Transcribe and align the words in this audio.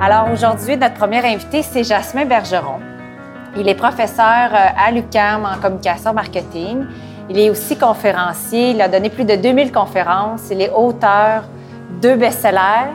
Alors 0.00 0.30
aujourd'hui, 0.32 0.76
notre 0.76 0.94
premier 0.94 1.18
invité, 1.18 1.62
c'est 1.62 1.84
Jasmin 1.84 2.24
Bergeron. 2.24 2.80
Il 3.56 3.68
est 3.68 3.74
professeur 3.74 4.24
euh, 4.24 4.86
à 4.86 4.90
l'UCAM 4.90 5.44
en 5.44 5.60
communication 5.60 6.14
marketing. 6.14 6.86
Il 7.28 7.38
est 7.38 7.50
aussi 7.50 7.76
conférencier. 7.76 8.70
Il 8.70 8.80
a 8.80 8.88
donné 8.88 9.10
plus 9.10 9.24
de 9.24 9.36
2000 9.36 9.70
conférences. 9.70 10.48
Il 10.50 10.62
est 10.62 10.70
auteur, 10.70 11.44
deux 12.00 12.16
best-sellers. 12.16 12.90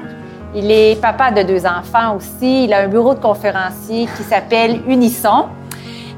Il 0.56 0.72
est 0.72 1.00
papa 1.00 1.32
de 1.32 1.44
deux 1.44 1.66
enfants 1.66 2.16
aussi. 2.16 2.66
Il 2.66 2.74
a 2.74 2.80
un 2.80 2.88
bureau 2.88 3.14
de 3.14 3.20
conférencier 3.20 4.08
qui 4.18 4.24
s'appelle 4.24 4.82
Unisson. 4.88 5.50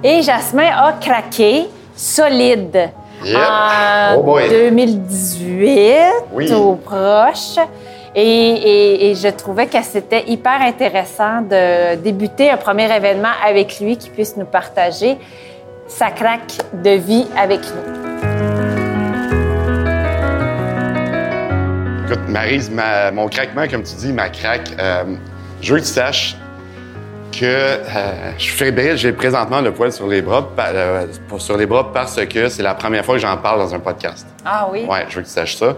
Et 0.04 0.22
Jasmin 0.22 0.70
a 0.76 0.94
craqué 0.94 1.68
solide 1.96 2.90
en 3.36 4.16
Oh 4.18 4.24
boy. 4.24 4.50
2018, 4.50 5.98
Oui. 6.34 6.54
au 6.54 6.76
proche. 6.76 7.58
Et, 8.18 8.22
et- 8.22 9.10
et 9.12 9.16
je 9.16 9.28
trouvais 9.28 9.66
que 9.68 9.82
c'était 9.84 10.24
hyper 10.28 10.62
intéressant 10.62 11.42
de 11.42 11.96
débuter 11.96 12.50
un 12.50 12.56
premier 12.58 12.94
événement 12.96 13.34
avec 13.46 13.80
lui 13.82 13.98
qui 13.98 14.10
puisse 14.10 14.38
nous 14.38 14.46
partager 14.46 15.18
sa 15.88 16.12
craque 16.12 16.54
de 16.74 16.92
vie 16.92 17.26
avec 17.38 17.60
nous. 17.62 18.86
Écoute, 22.06 22.30
Maryse, 22.30 22.70
ma- 22.70 23.12
mon 23.12 23.28
craquement, 23.28 23.68
comme 23.70 23.84
tu 23.84 23.96
dis, 23.96 24.14
ma 24.14 24.30
craque, 24.30 24.70
euh, 24.80 25.04
je 25.62 25.74
veux 25.74 25.80
que 25.80 25.86
tu 25.86 25.92
saches 25.92 26.38
que 27.40 27.46
euh, 27.46 28.32
je 28.38 28.44
suis 28.44 28.54
fébrile, 28.54 28.98
j'ai 28.98 29.12
présentement 29.12 29.62
le 29.62 29.72
poil 29.72 29.92
sur 29.92 30.08
les 30.08 30.22
bras, 30.22 30.48
euh, 30.60 31.08
sur 31.38 31.58
les 31.58 31.66
bras 31.66 31.92
parce 31.92 32.24
que 32.26 32.50
c'est 32.50 32.64
la 32.64 32.76
première 32.76 33.04
fois 33.04 33.16
que 33.16 33.22
j'en 33.22 33.38
parle 33.38 33.60
dans 33.60 33.74
un 33.74 33.80
podcast. 33.80 34.28
Ah 34.44 34.68
oui? 34.72 34.86
Ouais, 34.90 35.06
je 35.10 35.16
veux 35.16 35.22
que 35.22 35.28
tu 35.28 35.34
saches 35.34 35.56
ça. 35.56 35.76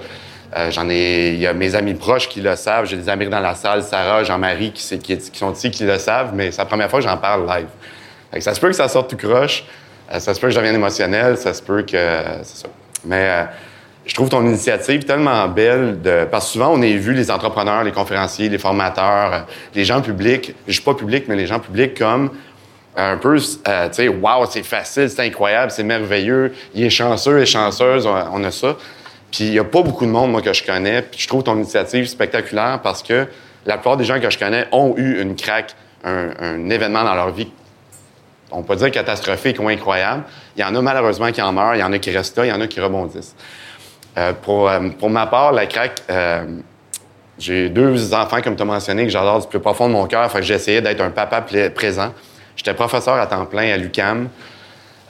Euh, 0.55 0.71
j'en 0.71 0.89
ai, 0.89 1.33
il 1.33 1.39
y 1.39 1.47
a 1.47 1.53
mes 1.53 1.75
amis 1.75 1.93
proches 1.93 2.29
qui 2.29 2.41
le 2.41 2.55
savent, 2.55 2.85
j'ai 2.85 2.97
des 2.97 3.09
amis 3.09 3.27
dans 3.27 3.39
la 3.39 3.55
salle, 3.55 3.83
Sarah, 3.83 4.23
Jean-Marie 4.23 4.71
qui, 4.71 4.99
qui, 4.99 5.17
qui 5.17 5.37
sont 5.37 5.51
ici 5.51 5.71
qui 5.71 5.83
le 5.83 5.97
savent, 5.97 6.31
mais 6.33 6.51
c'est 6.51 6.59
la 6.59 6.65
première 6.65 6.89
fois 6.89 6.99
que 6.99 7.05
j'en 7.05 7.17
parle 7.17 7.45
live. 7.47 7.67
Fait 8.31 8.37
que 8.37 8.43
ça 8.43 8.53
se 8.53 8.59
peut 8.59 8.69
que 8.69 8.75
ça 8.75 8.87
sorte 8.87 9.09
tout 9.09 9.17
croche, 9.17 9.65
ça 10.09 10.33
se 10.33 10.39
peut 10.39 10.47
que 10.47 10.53
je 10.53 10.57
devienne 10.57 10.75
émotionnel, 10.75 11.37
ça 11.37 11.53
se 11.53 11.61
peut 11.61 11.81
que. 11.81 12.23
c'est 12.43 12.61
ça. 12.61 12.67
Mais 13.03 13.45
je 14.07 14.13
trouve 14.13 14.29
ton 14.29 14.43
initiative 14.45 15.03
tellement 15.03 15.47
belle 15.47 16.01
de. 16.01 16.25
Parce 16.29 16.45
que 16.45 16.51
souvent, 16.53 16.71
on 16.73 16.81
est 16.81 16.95
vu 16.95 17.13
les 17.13 17.29
entrepreneurs, 17.29 17.83
les 17.83 17.91
conférenciers, 17.91 18.49
les 18.49 18.57
formateurs, 18.57 19.33
euh, 19.33 19.39
les 19.75 19.85
gens 19.85 20.01
publics, 20.01 20.55
je 20.67 20.73
suis 20.73 20.81
pas 20.81 20.93
public, 20.93 21.25
mais 21.27 21.35
les 21.35 21.45
gens 21.45 21.59
publics 21.59 21.97
comme 21.97 22.31
un 22.95 23.17
peu, 23.17 23.37
euh, 23.67 23.87
tu 23.89 23.93
sais, 23.93 24.07
wow, 24.07 24.45
c'est 24.49 24.63
facile, 24.63 25.09
c'est 25.09 25.21
incroyable, 25.21 25.71
c'est 25.71 25.83
merveilleux, 25.83 26.53
il 26.73 26.83
est 26.83 26.89
chanceux 26.89 27.39
et 27.39 27.45
chanceuse, 27.45 28.07
on, 28.07 28.15
on 28.33 28.43
a 28.43 28.49
ça. 28.49 28.75
Puis 29.29 29.43
il 29.43 29.53
y 29.53 29.59
a 29.59 29.63
pas 29.63 29.83
beaucoup 29.83 30.05
de 30.05 30.11
monde, 30.11 30.31
moi, 30.31 30.41
que 30.41 30.53
je 30.53 30.63
connais, 30.63 31.03
puis 31.03 31.19
je 31.19 31.27
trouve 31.27 31.43
ton 31.43 31.55
initiative 31.57 32.07
spectaculaire 32.07 32.79
parce 32.81 33.03
que 33.03 33.27
la 33.65 33.75
plupart 33.75 33.97
des 33.97 34.05
gens 34.05 34.19
que 34.19 34.29
je 34.29 34.39
connais 34.39 34.67
ont 34.71 34.95
eu 34.97 35.21
une 35.21 35.35
craque, 35.35 35.75
un, 36.03 36.29
un 36.39 36.69
événement 36.69 37.03
dans 37.03 37.13
leur 37.13 37.31
vie 37.31 37.51
on 38.51 38.63
peut 38.63 38.75
dire 38.75 38.91
catastrophique 38.91 39.59
ou 39.59 39.67
incroyable. 39.67 40.23
Il 40.55 40.61
y 40.61 40.63
en 40.63 40.73
a 40.75 40.81
malheureusement 40.81 41.31
qui 41.31 41.41
en 41.41 41.51
meurent, 41.51 41.75
il 41.75 41.79
y 41.79 41.83
en 41.83 41.91
a 41.91 41.99
qui 41.99 42.11
restent 42.11 42.37
là, 42.37 42.45
il 42.45 42.49
y 42.49 42.51
en 42.51 42.61
a 42.61 42.67
qui 42.67 42.79
rebondissent. 42.79 43.35
Euh, 44.17 44.33
pour, 44.33 44.67
euh, 44.67 44.79
pour 44.97 45.09
ma 45.09 45.27
part, 45.27 45.51
la 45.51 45.67
craque, 45.67 46.01
euh, 46.09 46.43
j'ai 47.37 47.69
deux 47.69 48.13
enfants, 48.15 48.41
comme 48.41 48.55
tu 48.55 48.63
as 48.63 48.65
mentionné, 48.65 49.03
que 49.03 49.11
j'adore 49.11 49.41
du 49.41 49.47
plus 49.47 49.59
profond 49.59 49.87
de 49.87 49.93
mon 49.93 50.07
cœur. 50.07 50.29
Fait 50.31 50.41
que 50.41 50.51
essayé 50.51 50.81
d'être 50.81 51.01
un 51.01 51.11
papa 51.11 51.45
présent. 51.75 52.13
J'étais 52.55 52.73
professeur 52.73 53.15
à 53.15 53.27
temps 53.27 53.45
plein 53.45 53.71
à 53.71 53.77
l'UCAM. 53.77 54.29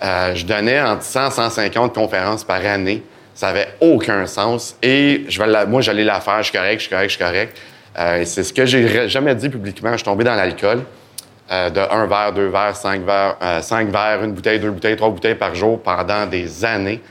Je 0.01 0.45
donnais 0.45 0.81
entre 0.81 1.03
100 1.03 1.27
et 1.27 1.31
150 1.31 1.95
conférences 1.95 2.43
par 2.43 2.65
année. 2.65 3.01
Ça 3.33 3.49
avait 3.49 3.69
aucun 3.79 4.25
sens. 4.25 4.75
Et 4.83 5.25
moi, 5.69 5.79
j'allais 5.79 6.03
la 6.03 6.19
faire. 6.19 6.39
Je 6.39 6.49
suis 6.49 6.57
correct, 6.57 6.79
je 6.79 6.81
suis 6.81 6.89
correct, 6.89 7.09
je 7.09 7.15
suis 7.15 7.23
correct. 7.23 7.57
C'est 8.27 8.43
ce 8.43 8.51
que 8.51 8.65
j'ai 8.65 9.07
jamais 9.07 9.33
dit 9.33 9.47
publiquement. 9.47 9.91
Je 9.91 9.97
suis 9.97 10.03
tombé 10.03 10.25
dans 10.25 10.35
l'alcool. 10.35 10.83
De 11.49 11.93
un 11.93 12.07
verre, 12.07 12.33
deux 12.33 12.49
verres, 12.49 12.75
cinq 12.75 13.05
verres, 13.05 13.37
cinq 13.61 13.87
verres, 13.87 14.21
une 14.25 14.33
bouteille, 14.33 14.59
deux 14.59 14.71
bouteilles, 14.71 14.97
trois 14.97 15.09
bouteilles 15.09 15.35
par 15.35 15.55
jour 15.55 15.81
pendant 15.81 16.25
des 16.25 16.65
années. 16.65 17.01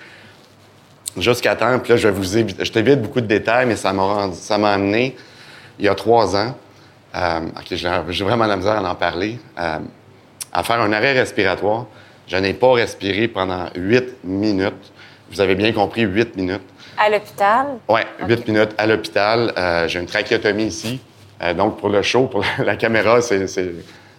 Jusqu'à 1.18 1.56
temps, 1.56 1.78
puis 1.78 1.90
là, 1.92 1.96
je 1.96 2.08
vais 2.08 2.14
vous 2.14 2.36
évite, 2.36 2.62
je 2.64 2.70
t'évite 2.70 3.00
beaucoup 3.00 3.20
de 3.20 3.26
détails, 3.26 3.66
mais 3.66 3.76
ça 3.76 3.92
m'a 3.92 4.02
rendu- 4.02 4.36
ça 4.36 4.58
m'a 4.58 4.72
amené, 4.72 5.16
il 5.78 5.84
y 5.86 5.88
a 5.88 5.94
trois 5.94 6.36
ans, 6.36 6.54
euh, 7.14 7.40
OK, 7.56 7.64
j'ai 7.70 7.90
j'ai 8.10 8.24
vraiment 8.24 8.46
la 8.46 8.56
misère 8.56 8.72
à 8.84 8.90
en 8.90 8.94
parler, 8.94 9.38
euh, 9.58 9.78
à 10.52 10.62
faire 10.62 10.80
un 10.80 10.92
arrêt 10.92 11.12
respiratoire. 11.12 11.86
Je 12.26 12.36
n'ai 12.36 12.52
pas 12.54 12.72
respiré 12.72 13.28
pendant 13.28 13.66
huit 13.76 14.04
minutes. 14.24 14.92
Vous 15.30 15.40
avez 15.40 15.54
bien 15.54 15.72
compris, 15.72 16.02
huit 16.02 16.36
minutes. 16.36 16.62
À 16.98 17.08
l'hôpital? 17.08 17.66
Oui, 17.88 18.00
huit 18.26 18.46
minutes 18.48 18.74
à 18.78 18.86
l'hôpital. 18.86 19.52
Euh, 19.56 19.88
j'ai 19.88 20.00
une 20.00 20.06
trachéotomie 20.06 20.64
ici. 20.66 21.00
Euh, 21.42 21.54
donc, 21.54 21.78
pour 21.78 21.88
le 21.88 22.02
show, 22.02 22.26
pour 22.26 22.44
la 22.64 22.76
caméra, 22.76 23.20
c'est, 23.22 23.46
c'est- 23.46 23.72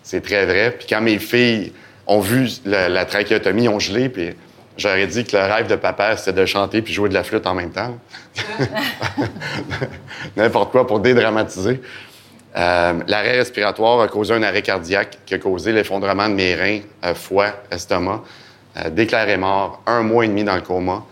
c'est 0.04 0.22
très 0.22 0.46
vrai. 0.46 0.72
Puis 0.78 0.88
quand 0.90 1.02
mes 1.02 1.20
filles 1.20 1.74
ont 2.08 2.20
vu 2.22 2.48
la, 2.66 2.88
la 2.90 3.06
trachéotomie, 3.06 3.64
ils 3.66 3.70
ont 3.70 3.80
gelé, 3.80 4.10
puis 4.10 4.30
j'aurais 4.78 5.08
dit 5.08 5.26
que 5.26 5.36
le 5.36 5.44
rêve 5.44 5.68
de 5.68 5.76
papa, 5.76 6.18
c'était 6.18 6.40
de 6.40 6.46
chanter 6.46 6.82
puis 6.82 6.94
jouer 6.94 7.10
de 7.10 7.14
la 7.14 7.24
flûte 7.24 7.46
en 7.46 7.54
même 7.54 7.72
temps. 7.72 7.98
N'importe 10.38 10.72
quoi 10.72 10.88
pour 10.88 11.00
dédramatiser. 11.00 11.82
Euh, 12.58 12.94
l'arrêt 13.08 13.38
respiratoire 13.38 14.02
a 14.02 14.08
causé 14.08 14.34
un 14.34 14.42
arrêt 14.42 14.64
cardiaque 14.64 15.20
qui 15.26 15.36
a 15.36 15.38
causé 15.38 15.72
l'effondrement 15.72 16.28
de 16.28 16.34
mes 16.34 16.56
reins, 16.56 16.80
euh, 17.06 17.14
foie, 17.14 17.54
estomac. 17.72 18.24
Euh, 18.78 18.90
déclaré 18.90 19.38
mort, 19.38 19.82
un 19.86 20.02
mois 20.02 20.26
et 20.26 20.28
demi 20.28 20.44
dans 20.44 20.56
le 20.56 20.62
coma. 20.62 21.04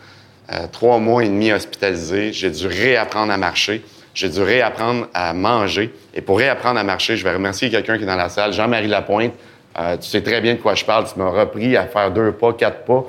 Trois 0.72 1.00
mois 1.00 1.24
et 1.24 1.28
demi 1.28 1.52
hospitalisé. 1.52 2.32
J'ai 2.32 2.52
dû 2.52 2.68
réapprendre 2.68 3.34
à 3.34 3.38
marcher. 3.38 3.84
J'ai 4.14 4.30
dû 4.30 4.44
réapprendre 4.44 5.08
à 5.12 5.34
manger. 5.34 5.92
Et 6.14 6.22
pour 6.22 6.38
réapprendre 6.38 6.80
à 6.80 6.84
marcher, 6.84 7.18
je 7.18 7.24
vais 7.24 7.34
remercier 7.34 7.72
quelqu'un 7.72 7.98
qui 7.98 8.04
est 8.04 8.08
dans 8.08 8.16
la 8.16 8.30
salle, 8.30 8.54
Jean-Marie 8.54 8.88
Lapointe. 8.88 9.34
Tu 9.76 10.08
sais 10.08 10.22
très 10.22 10.42
bien 10.42 10.54
de 10.54 10.60
quoi 10.60 10.76
je 10.76 10.86
parle. 10.86 11.08
Tu 11.12 11.18
m'as 11.18 11.32
repris 11.32 11.76
à 11.76 11.88
faire 11.88 12.12
deux 12.12 12.32
pas, 12.32 12.54
quatre 12.54 12.86
pas. 12.86 13.06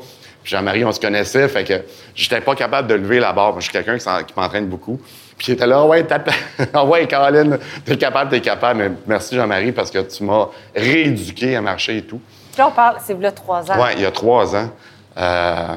Jean-Marie, 0.47 0.85
on 0.85 0.93
se 0.93 1.01
connaissait, 1.01 1.49
fait 1.49 1.65
que 1.65 1.75
j'étais 2.15 2.41
pas 2.41 2.55
capable 2.55 2.89
de 2.89 2.95
lever 2.95 3.19
la 3.21 3.33
barre. 3.33 3.51
Moi, 3.53 3.61
je 3.61 3.65
suis 3.65 3.73
quelqu'un 3.73 3.99
qui, 3.99 4.35
m'entraîne 4.37 4.67
beaucoup. 4.67 5.01
Puis 5.37 5.49
il 5.49 5.55
était 5.55 5.67
là, 5.67 5.85
ouais. 5.85 6.07
Ah 6.73 6.85
ouais, 6.85 7.07
Caroline, 7.07 7.59
t'es 7.85 7.97
capable, 7.97 8.31
t'es 8.31 8.41
capable. 8.41 8.79
Mais 8.81 8.91
merci, 9.07 9.35
Jean-Marie, 9.35 9.73
parce 9.73 9.91
que 9.91 9.99
tu 9.99 10.25
m'as 10.25 10.47
rééduqué 10.75 11.57
à 11.57 11.61
marcher 11.61 11.99
et 11.99 12.03
tout. 12.03 12.21
Puis 12.53 12.59
là, 12.59 12.69
on 12.69 12.73
parle, 12.73 12.97
c'est 13.05 13.19
là 13.21 13.33
trois 13.33 13.71
ans. 13.71 13.75
Oui, 13.79 13.89
il 13.97 14.03
y 14.03 14.07
a 14.07 14.11
trois 14.11 14.55
ans. 14.57 14.71
Euh, 15.19 15.75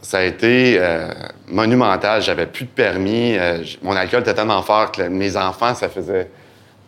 ça 0.00 0.18
a 0.18 0.22
été 0.22 0.76
euh, 0.78 1.08
monumental. 1.48 2.22
J'avais 2.22 2.46
plus 2.46 2.64
de 2.64 2.70
permis. 2.70 3.36
Euh, 3.36 3.62
mon 3.82 3.96
alcool 3.96 4.20
était 4.20 4.34
tellement 4.34 4.62
fort 4.62 4.92
que 4.92 5.02
mes 5.02 5.36
enfants, 5.36 5.74
ça 5.74 5.88
faisait. 5.88 6.30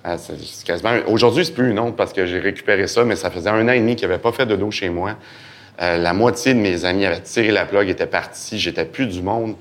euh, 0.06 0.16
c'est- 0.16 0.64
quasiment. 0.64 0.92
Aujourd'hui, 1.08 1.44
c'est 1.44 1.52
plus 1.52 1.70
une 1.70 1.78
honte 1.80 1.96
parce 1.96 2.12
que 2.12 2.24
j'ai 2.26 2.38
récupéré 2.38 2.86
ça, 2.86 3.02
mais 3.04 3.16
ça 3.16 3.30
faisait 3.30 3.50
un 3.50 3.66
an 3.68 3.72
et 3.72 3.80
demi 3.80 3.96
qu'ils 3.96 4.08
n'avaient 4.08 4.20
pas 4.22 4.30
fait 4.32 4.46
de 4.46 4.54
dos 4.54 4.70
chez 4.70 4.88
moi. 4.88 5.16
Euh, 5.80 5.96
la 5.96 6.12
moitié 6.12 6.54
de 6.54 6.58
mes 6.58 6.84
amis 6.84 7.06
avaient 7.06 7.20
tiré 7.20 7.50
la 7.50 7.64
plug, 7.64 7.88
étaient 7.88 8.06
partis. 8.06 8.58
J'étais 8.58 8.84
plus 8.84 9.06
du 9.06 9.22
monde. 9.22 9.54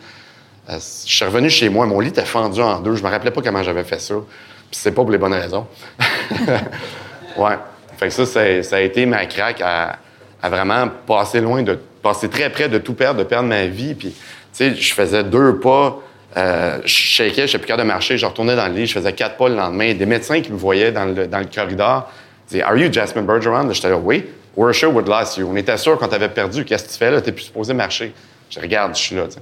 Euh, 0.70 0.74
je 0.76 1.14
suis 1.14 1.26
revenu 1.26 1.50
chez 1.50 1.70
moi. 1.70 1.86
Mon 1.86 2.00
lit 2.00 2.10
était 2.10 2.26
fendu 2.26 2.62
en 2.62 2.80
deux. 2.80 2.96
Je 2.96 3.04
me 3.04 3.10
rappelais 3.10 3.32
pas 3.32 3.42
comment 3.42 3.64
j'avais 3.64 3.84
fait 3.84 4.00
ça. 4.00 4.16
Puis 4.16 4.80
c'est 4.82 4.92
pas 4.92 5.02
pour 5.04 5.12
les 5.12 5.18
bonnes 5.18 5.34
raisons. 5.34 5.68
ouais. 7.38 7.58
Fait 7.98 8.08
que 8.08 8.14
ça, 8.14 8.26
ça, 8.26 8.76
a 8.76 8.80
été 8.80 9.06
ma 9.06 9.26
craque 9.26 9.62
à, 9.62 10.00
vraiment 10.44 10.88
passer 11.06 11.40
loin 11.40 11.62
de. 11.62 11.80
passer 12.02 12.30
très 12.30 12.50
près 12.50 12.68
de 12.68 12.78
tout 12.78 12.94
perdre, 12.94 13.20
de 13.20 13.24
perdre 13.24 13.48
ma 13.48 13.68
vie. 13.68 13.94
Puis, 13.94 14.10
tu 14.10 14.18
sais, 14.52 14.76
je 14.76 14.94
faisais 14.94 15.24
deux 15.24 15.60
pas. 15.60 16.00
euh, 16.36 16.80
je 16.84 16.90
shakais, 16.90 17.48
je 17.48 17.54
sais 17.54 17.58
plus 17.60 17.68
capable 17.68 17.88
de 17.88 17.94
marcher, 17.94 18.18
je 18.18 18.26
retournais 18.26 18.56
dans 18.56 18.68
le 18.68 18.74
lit, 18.74 18.88
je 18.88 18.94
faisais 18.94 19.14
quatre 19.14 19.38
pas 19.38 19.50
le 19.50 19.56
lendemain. 19.56 19.94
Des 19.94 20.06
médecins 20.06 20.42
qui 20.42 20.52
me 20.52 20.58
voyaient 20.58 20.92
dans 20.92 21.06
le, 21.06 21.28
dans 21.28 21.40
le 21.40 21.46
corridor 21.46 22.12
disaient 22.48 22.64
Are 22.64 22.76
you 22.76 22.92
Jasmine 22.92 23.26
Bergeron? 23.26 23.72
J'étais 23.72 23.90
là, 23.90 23.98
oui. 23.98 24.26
We're 24.58 24.74
sure 24.74 24.90
we'd 24.90 25.08
lost 25.08 25.38
you. 25.38 25.48
On 25.48 25.56
était 25.56 25.78
sûr 25.78 26.00
qu'on 26.00 26.08
t'avait 26.08 26.30
perdu. 26.30 26.66
Qu'est-ce 26.66 26.86
que 26.86 26.92
tu 26.92 26.98
fais 26.98 27.12
là? 27.12 27.22
T'es 27.22 27.32
plus 27.32 27.44
supposé 27.44 27.76
marcher. 27.76 28.12
Je 28.50 28.60
regarde, 28.60 28.96
je 28.96 29.00
suis 29.02 29.16
là, 29.16 29.26
tu 29.28 29.34
sais. 29.34 29.40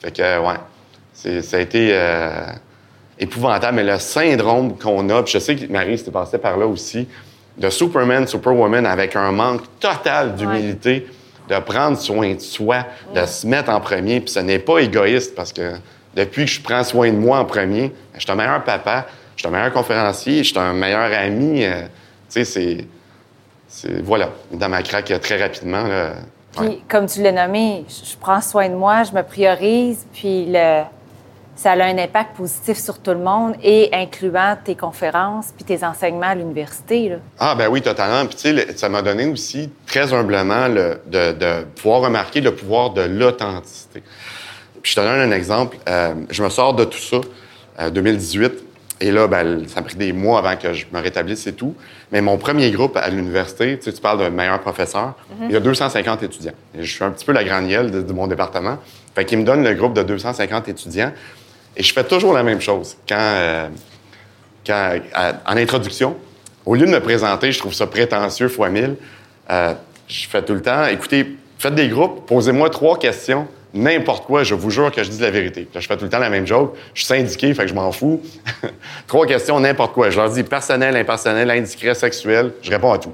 Fait 0.00 0.10
que, 0.10 0.22
euh, 0.22 0.40
ouais. 0.40 1.42
Ça 1.42 1.58
a 1.58 1.60
été 1.60 1.90
euh, 1.92 2.46
épouvantable. 3.18 3.76
Mais 3.76 3.84
le 3.84 3.98
syndrome 3.98 4.78
qu'on 4.78 5.08
a, 5.10 5.22
puis 5.22 5.34
je 5.34 5.38
sais 5.38 5.54
que 5.54 5.70
Marie 5.70 5.98
s'était 5.98 6.10
passée 6.10 6.38
par 6.38 6.56
là 6.56 6.66
aussi, 6.66 7.06
de 7.58 7.68
Superman, 7.68 8.26
Superwoman, 8.26 8.86
avec 8.86 9.16
un 9.16 9.32
manque 9.32 9.62
total 9.80 10.34
d'humilité, 10.34 11.06
de 11.48 11.58
prendre 11.58 11.98
soin 11.98 12.34
de 12.34 12.40
soi, 12.40 12.86
de 13.14 13.24
se 13.26 13.46
mettre 13.46 13.68
en 13.70 13.80
premier. 13.80 14.20
Puis 14.20 14.30
ce 14.30 14.40
n'est 14.40 14.58
pas 14.58 14.78
égoïste 14.78 15.34
parce 15.34 15.52
que 15.52 15.74
depuis 16.16 16.46
que 16.46 16.50
je 16.50 16.60
prends 16.62 16.84
soin 16.84 17.10
de 17.12 17.16
moi 17.16 17.38
en 17.38 17.44
premier, 17.44 17.92
je 18.14 18.20
suis 18.20 18.30
un 18.30 18.34
meilleur 18.34 18.64
papa, 18.64 19.06
je 19.36 19.42
suis 19.42 19.48
un 19.48 19.50
meilleur 19.50 19.72
conférencier, 19.72 20.38
je 20.42 20.48
suis 20.50 20.58
un 20.58 20.72
meilleur 20.72 21.12
ami. 21.12 21.64
euh, 21.64 21.82
tu 21.82 21.88
sais, 22.28 22.44
c'est. 22.44 22.86
Voilà, 24.02 24.30
dans 24.52 24.68
ma 24.68 24.82
craque 24.82 25.10
euh, 25.10 25.18
très 25.18 25.40
rapidement. 25.40 25.82
Là, 25.84 26.12
Puis, 26.56 26.82
comme 26.88 27.06
tu 27.06 27.22
l'as 27.22 27.32
nommé, 27.32 27.84
je 27.88 28.16
prends 28.20 28.40
soin 28.40 28.68
de 28.68 28.74
moi, 28.74 29.02
je 29.02 29.12
me 29.12 29.22
priorise, 29.22 30.06
puis 30.12 30.46
le, 30.48 30.82
ça 31.56 31.72
a 31.72 31.84
un 31.84 31.98
impact 31.98 32.36
positif 32.36 32.78
sur 32.78 32.98
tout 33.00 33.10
le 33.10 33.18
monde 33.18 33.54
et 33.62 33.90
incluant 33.92 34.56
tes 34.62 34.74
conférences 34.76 35.46
puis 35.56 35.64
tes 35.64 35.84
enseignements 35.84 36.28
à 36.28 36.34
l'université. 36.34 37.08
là. 37.10 37.16
Ah, 37.38 37.54
ben 37.56 37.68
oui, 37.68 37.82
totalement. 37.82 38.26
Puis, 38.26 38.36
tu 38.36 38.56
sais, 38.56 38.76
ça 38.76 38.88
m'a 38.88 39.02
donné 39.02 39.26
aussi, 39.26 39.70
très 39.86 40.12
humblement, 40.12 40.68
le- 40.68 41.00
de, 41.06 41.32
de 41.32 41.64
pouvoir 41.80 42.00
remarquer 42.02 42.40
le 42.40 42.54
pouvoir 42.54 42.90
de 42.90 43.02
l'authenticité. 43.02 44.02
Puis, 44.82 44.92
je 44.92 44.96
te 44.96 45.00
donne 45.00 45.20
un 45.20 45.32
exemple. 45.32 45.76
Euh, 45.88 46.14
je 46.30 46.42
me 46.42 46.48
sors 46.48 46.74
de 46.74 46.84
tout 46.84 46.98
ça, 46.98 47.16
euh, 47.80 47.90
2018. 47.90 48.52
Et 49.00 49.10
là, 49.10 49.26
ben, 49.26 49.66
ça 49.68 49.80
a 49.80 49.82
pris 49.82 49.96
des 49.96 50.12
mois 50.12 50.38
avant 50.38 50.56
que 50.56 50.72
je 50.72 50.86
me 50.92 51.00
rétablisse 51.00 51.46
et 51.48 51.52
tout. 51.52 51.74
Mais 52.14 52.20
mon 52.20 52.38
premier 52.38 52.70
groupe 52.70 52.96
à 52.96 53.10
l'université, 53.10 53.76
tu 53.76 53.84
sais, 53.86 53.92
tu 53.92 54.00
parles 54.00 54.20
d'un 54.20 54.30
meilleur 54.30 54.60
professeur, 54.60 55.14
il 55.42 55.50
y 55.50 55.56
a 55.56 55.60
250 55.60 56.22
étudiants. 56.22 56.52
Et 56.78 56.84
je 56.84 56.94
suis 56.94 57.02
un 57.02 57.10
petit 57.10 57.24
peu 57.24 57.32
la 57.32 57.42
granielle 57.42 57.90
de, 57.90 58.02
de 58.02 58.12
mon 58.12 58.28
département. 58.28 58.78
Fait 59.16 59.24
qu'il 59.24 59.38
me 59.38 59.42
donne 59.44 59.64
le 59.64 59.74
groupe 59.74 59.94
de 59.94 60.02
250 60.04 60.68
étudiants. 60.68 61.10
Et 61.76 61.82
je 61.82 61.92
fais 61.92 62.04
toujours 62.04 62.32
la 62.32 62.44
même 62.44 62.60
chose. 62.60 62.96
Quand, 63.08 63.16
euh, 63.18 63.68
quand, 64.64 64.92
à- 65.12 65.32
en 65.44 65.56
introduction, 65.56 66.16
au 66.64 66.76
lieu 66.76 66.86
de 66.86 66.92
me 66.92 67.00
présenter, 67.00 67.50
je 67.50 67.58
trouve 67.58 67.74
ça 67.74 67.88
prétentieux 67.88 68.46
fois 68.48 68.68
mille, 68.68 68.94
euh, 69.50 69.74
je 70.06 70.28
fais 70.28 70.42
tout 70.42 70.54
le 70.54 70.62
temps, 70.62 70.86
écoutez, 70.86 71.36
faites 71.58 71.74
des 71.74 71.88
groupes, 71.88 72.26
posez-moi 72.28 72.70
trois 72.70 72.96
questions, 72.96 73.48
n'importe 73.74 74.24
quoi, 74.24 74.44
je 74.44 74.54
vous 74.54 74.70
jure 74.70 74.90
que 74.90 75.02
je 75.02 75.10
dis 75.10 75.20
la 75.20 75.30
vérité. 75.30 75.68
Je 75.74 75.80
fais 75.80 75.96
tout 75.96 76.04
le 76.04 76.10
temps 76.10 76.18
la 76.18 76.30
même 76.30 76.46
joke, 76.46 76.74
je 76.94 77.00
suis 77.00 77.06
syndiqué, 77.06 77.52
fait 77.52 77.62
que 77.62 77.68
je 77.68 77.74
m'en 77.74 77.92
fous. 77.92 78.22
trois 79.06 79.26
questions, 79.26 79.60
n'importe 79.60 79.92
quoi. 79.92 80.10
Je 80.10 80.16
leur 80.16 80.30
dis 80.30 80.44
personnel, 80.44 80.96
impersonnel, 80.96 81.50
indiscret, 81.50 81.94
sexuel, 81.94 82.52
je 82.62 82.70
réponds 82.70 82.92
à 82.92 82.98
tout. 82.98 83.12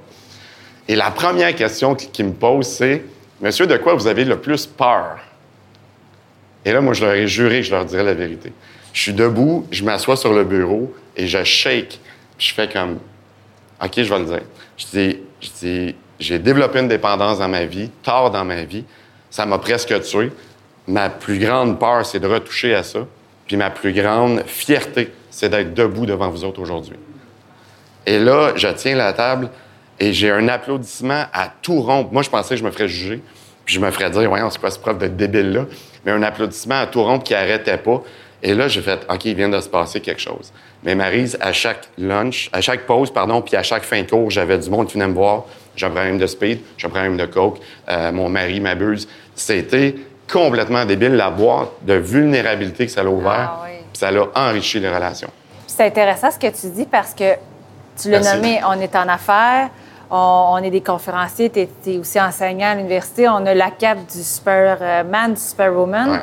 Et 0.86 0.94
la 0.94 1.10
première 1.10 1.54
question 1.54 1.94
qui, 1.94 2.08
qui 2.08 2.22
me 2.22 2.32
pose, 2.32 2.66
c'est 2.66 3.02
Monsieur, 3.40 3.66
de 3.66 3.76
quoi 3.78 3.94
vous 3.94 4.06
avez 4.06 4.24
le 4.24 4.38
plus 4.38 4.66
peur? 4.66 5.18
Et 6.66 6.72
là, 6.72 6.82
moi, 6.82 6.92
je 6.92 7.04
leur 7.04 7.14
ai 7.14 7.26
juré 7.26 7.60
que 7.60 7.62
je 7.62 7.70
leur 7.70 7.86
dirais 7.86 8.04
la 8.04 8.12
vérité. 8.12 8.52
Je 8.92 9.00
suis 9.00 9.12
debout, 9.14 9.66
je 9.70 9.82
m'assois 9.82 10.16
sur 10.16 10.34
le 10.34 10.44
bureau 10.44 10.92
et 11.16 11.26
je 11.26 11.42
shake. 11.42 12.00
Je 12.38 12.52
fais 12.52 12.68
comme, 12.68 12.98
OK, 13.82 13.92
je 13.96 14.02
vais 14.02 14.18
le 14.18 14.24
dire. 14.26 14.42
Je 14.76 14.86
dis, 14.86 15.18
je 15.40 15.48
dis, 15.58 15.94
j'ai 16.18 16.38
développé 16.38 16.80
une 16.80 16.88
dépendance 16.88 17.38
dans 17.38 17.48
ma 17.48 17.64
vie, 17.64 17.88
tard 18.02 18.30
dans 18.30 18.44
ma 18.44 18.64
vie. 18.64 18.84
Ça 19.30 19.46
m'a 19.46 19.56
presque 19.56 19.98
tué. 20.02 20.30
Ma 20.90 21.08
plus 21.08 21.38
grande 21.38 21.78
peur, 21.78 22.04
c'est 22.04 22.18
de 22.18 22.26
retoucher 22.26 22.74
à 22.74 22.82
ça. 22.82 23.06
Puis 23.46 23.56
ma 23.56 23.70
plus 23.70 23.92
grande 23.92 24.42
fierté, 24.44 25.12
c'est 25.30 25.48
d'être 25.48 25.72
debout 25.72 26.04
devant 26.04 26.30
vous 26.30 26.42
autres 26.42 26.60
aujourd'hui. 26.60 26.96
Et 28.06 28.18
là, 28.18 28.52
je 28.56 28.66
tiens 28.66 28.96
la 28.96 29.12
table 29.12 29.50
et 30.00 30.12
j'ai 30.12 30.32
un 30.32 30.48
applaudissement 30.48 31.26
à 31.32 31.48
tout 31.62 31.80
rompre. 31.80 32.12
Moi, 32.12 32.22
je 32.22 32.30
pensais 32.30 32.54
que 32.54 32.60
je 32.60 32.64
me 32.64 32.72
ferais 32.72 32.88
juger, 32.88 33.22
puis 33.64 33.76
je 33.76 33.80
me 33.80 33.88
ferais 33.92 34.10
dire, 34.10 34.28
voyons, 34.28 34.50
c'est 34.50 34.58
quoi 34.58 34.72
ce 34.72 34.80
prof 34.80 34.98
de 34.98 35.06
débile-là? 35.06 35.66
Mais 36.04 36.10
un 36.10 36.24
applaudissement 36.24 36.80
à 36.80 36.86
tout 36.88 37.04
rompre 37.04 37.22
qui 37.22 37.34
arrêtait 37.34 37.78
pas. 37.78 38.02
Et 38.42 38.54
là, 38.54 38.66
j'ai 38.66 38.80
fait, 38.80 39.06
OK, 39.08 39.26
il 39.26 39.36
vient 39.36 39.48
de 39.48 39.60
se 39.60 39.68
passer 39.68 40.00
quelque 40.00 40.20
chose. 40.20 40.52
Mais 40.82 40.96
Marise, 40.96 41.38
à 41.40 41.52
chaque 41.52 41.88
lunch, 41.98 42.50
à 42.52 42.60
chaque 42.60 42.84
pause, 42.86 43.12
pardon, 43.12 43.42
puis 43.42 43.54
à 43.54 43.62
chaque 43.62 43.84
fin 43.84 44.02
de 44.02 44.10
cours, 44.10 44.30
j'avais 44.30 44.58
du 44.58 44.68
monde 44.70 44.88
qui 44.88 44.94
venait 44.94 45.06
me 45.06 45.14
voir. 45.14 45.44
J'ai 45.76 45.86
un 45.86 45.90
problème 45.90 46.18
de 46.18 46.26
speed, 46.26 46.58
j'ai 46.78 46.88
un 46.88 46.90
problème 46.90 47.16
de 47.16 47.26
coke, 47.26 47.60
euh, 47.88 48.10
mon 48.10 48.28
mari 48.28 48.58
m'abuse. 48.58 49.06
C'était 49.36 49.94
complètement 50.32 50.84
débile, 50.84 51.14
la 51.16 51.30
boîte 51.30 51.70
de 51.82 51.94
vulnérabilité 51.94 52.86
que 52.86 52.92
ça 52.92 53.02
a 53.02 53.04
ouvert, 53.04 53.52
Ah 53.54 53.60
oui. 53.64 53.70
puis 53.92 53.98
ça 54.00 54.10
l'a 54.10 54.24
enrichi 54.34 54.80
les 54.80 54.88
relations. 54.88 55.30
C'est 55.66 55.86
intéressant 55.86 56.30
ce 56.30 56.38
que 56.38 56.48
tu 56.48 56.68
dis 56.68 56.84
parce 56.86 57.14
que 57.14 57.34
tu 58.00 58.10
l'as 58.10 58.34
nommé, 58.34 58.60
on 58.66 58.80
est 58.80 58.94
en 58.96 59.08
affaires, 59.08 59.68
on, 60.10 60.46
on 60.52 60.58
est 60.58 60.70
des 60.70 60.80
conférenciers, 60.80 61.50
tu 61.50 61.68
es, 61.90 61.98
aussi 61.98 62.20
enseignant 62.20 62.70
à 62.70 62.74
l'université, 62.74 63.28
on 63.28 63.44
a 63.46 63.54
la 63.54 63.70
cape 63.70 63.98
du 64.10 64.22
Superman, 64.22 65.34
du 65.34 65.40
Superwoman. 65.40 66.10
Ouais. 66.10 66.20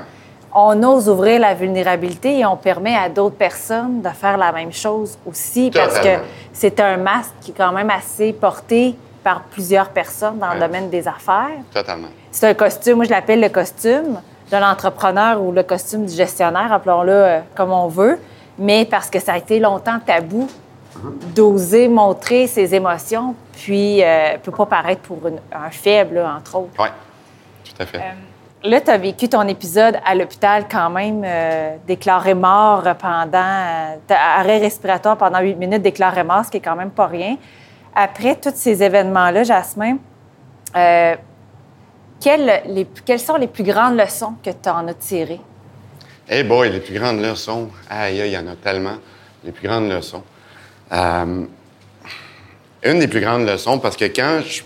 On 0.59 0.81
ose 0.83 1.07
ouvrir 1.07 1.39
la 1.39 1.53
vulnérabilité 1.53 2.39
et 2.39 2.45
on 2.45 2.55
permet 2.55 2.95
à 2.95 3.09
d'autres 3.09 3.35
personnes 3.35 4.01
de 4.01 4.09
faire 4.09 4.37
la 4.37 4.51
même 4.51 4.73
chose 4.73 5.17
aussi 5.25 5.69
parce 5.71 5.99
que 5.99 6.17
c'est 6.51 6.79
un 6.79 6.97
masque 6.97 7.33
qui 7.41 7.51
est 7.51 7.53
quand 7.53 7.71
même 7.71 7.89
assez 7.91 8.33
porté 8.33 8.95
par 9.23 9.41
plusieurs 9.43 9.89
personnes 9.89 10.39
dans 10.39 10.53
le 10.53 10.59
domaine 10.59 10.89
des 10.89 11.07
affaires. 11.07 11.59
Totalement. 11.73 12.07
C'est 12.39 12.47
un 12.49 12.53
costume, 12.53 12.97
moi 12.97 13.05
je 13.05 13.09
l'appelle 13.09 13.41
le 13.41 13.49
costume 13.49 14.21
de 14.51 14.57
l'entrepreneur 14.57 15.41
ou 15.41 15.51
le 15.51 15.63
costume 15.63 16.05
du 16.05 16.13
gestionnaire, 16.13 16.71
appelons-le 16.71 17.11
euh, 17.11 17.39
comme 17.55 17.71
on 17.71 17.87
veut, 17.87 18.19
mais 18.59 18.85
parce 18.85 19.09
que 19.09 19.17
ça 19.19 19.33
a 19.33 19.37
été 19.39 19.59
longtemps 19.59 19.97
tabou 20.05 20.47
d'oser 21.33 21.87
montrer 21.87 22.45
ses 22.45 22.75
émotions, 22.75 23.33
puis 23.53 24.03
euh, 24.03 24.37
peut 24.43 24.51
pas 24.51 24.67
paraître 24.67 25.01
pour 25.01 25.27
une- 25.27 25.39
un 25.51 25.71
faible, 25.71 26.19
entre 26.19 26.57
autres. 26.59 26.73
Oui, 26.77 26.89
tout 27.65 27.81
à 27.81 27.85
fait. 27.87 28.01
Là, 28.63 28.81
tu 28.81 28.91
as 28.91 28.97
vécu 28.99 29.27
ton 29.29 29.41
épisode 29.47 29.97
à 30.05 30.13
l'hôpital 30.13 30.65
quand 30.69 30.91
même, 30.91 31.23
euh, 31.25 31.75
déclaré 31.87 32.35
mort 32.35 32.83
pendant. 33.01 33.31
euh, 33.33 33.95
arrêt 34.13 34.59
respiratoire 34.59 35.17
pendant 35.17 35.39
huit 35.39 35.55
minutes, 35.55 35.81
déclaré 35.81 36.23
mort, 36.23 36.45
ce 36.45 36.51
qui 36.51 36.57
est 36.57 36.61
quand 36.61 36.75
même 36.75 36.91
pas 36.91 37.07
rien. 37.07 37.35
Après 37.95 38.35
tous 38.35 38.53
ces 38.53 38.83
événements-là, 38.83 39.41
Jasmin, 39.43 39.97
euh, 40.75 41.15
quelles, 42.19 42.63
les- 42.67 42.87
quelles 43.05 43.19
sont 43.19 43.35
les 43.35 43.47
plus 43.47 43.63
grandes 43.63 43.97
leçons 43.97 44.33
que 44.43 44.49
tu 44.49 44.69
en 44.69 44.87
as 44.87 44.93
tirées? 44.93 45.41
Eh 46.29 46.43
boy, 46.43 46.69
les 46.69 46.79
plus 46.79 46.97
grandes 46.97 47.21
leçons. 47.21 47.69
Il 48.09 48.27
y 48.27 48.37
en 48.37 48.47
a 48.47 48.55
tellement. 48.55 48.97
Les 49.43 49.51
plus 49.51 49.67
grandes 49.67 49.89
leçons. 49.89 50.23
Euh, 50.91 51.45
une 52.83 52.99
des 52.99 53.07
plus 53.07 53.21
grandes 53.21 53.47
leçons, 53.47 53.79
parce 53.79 53.95
que 53.95 54.05
quand 54.05 54.41
je. 54.45 54.61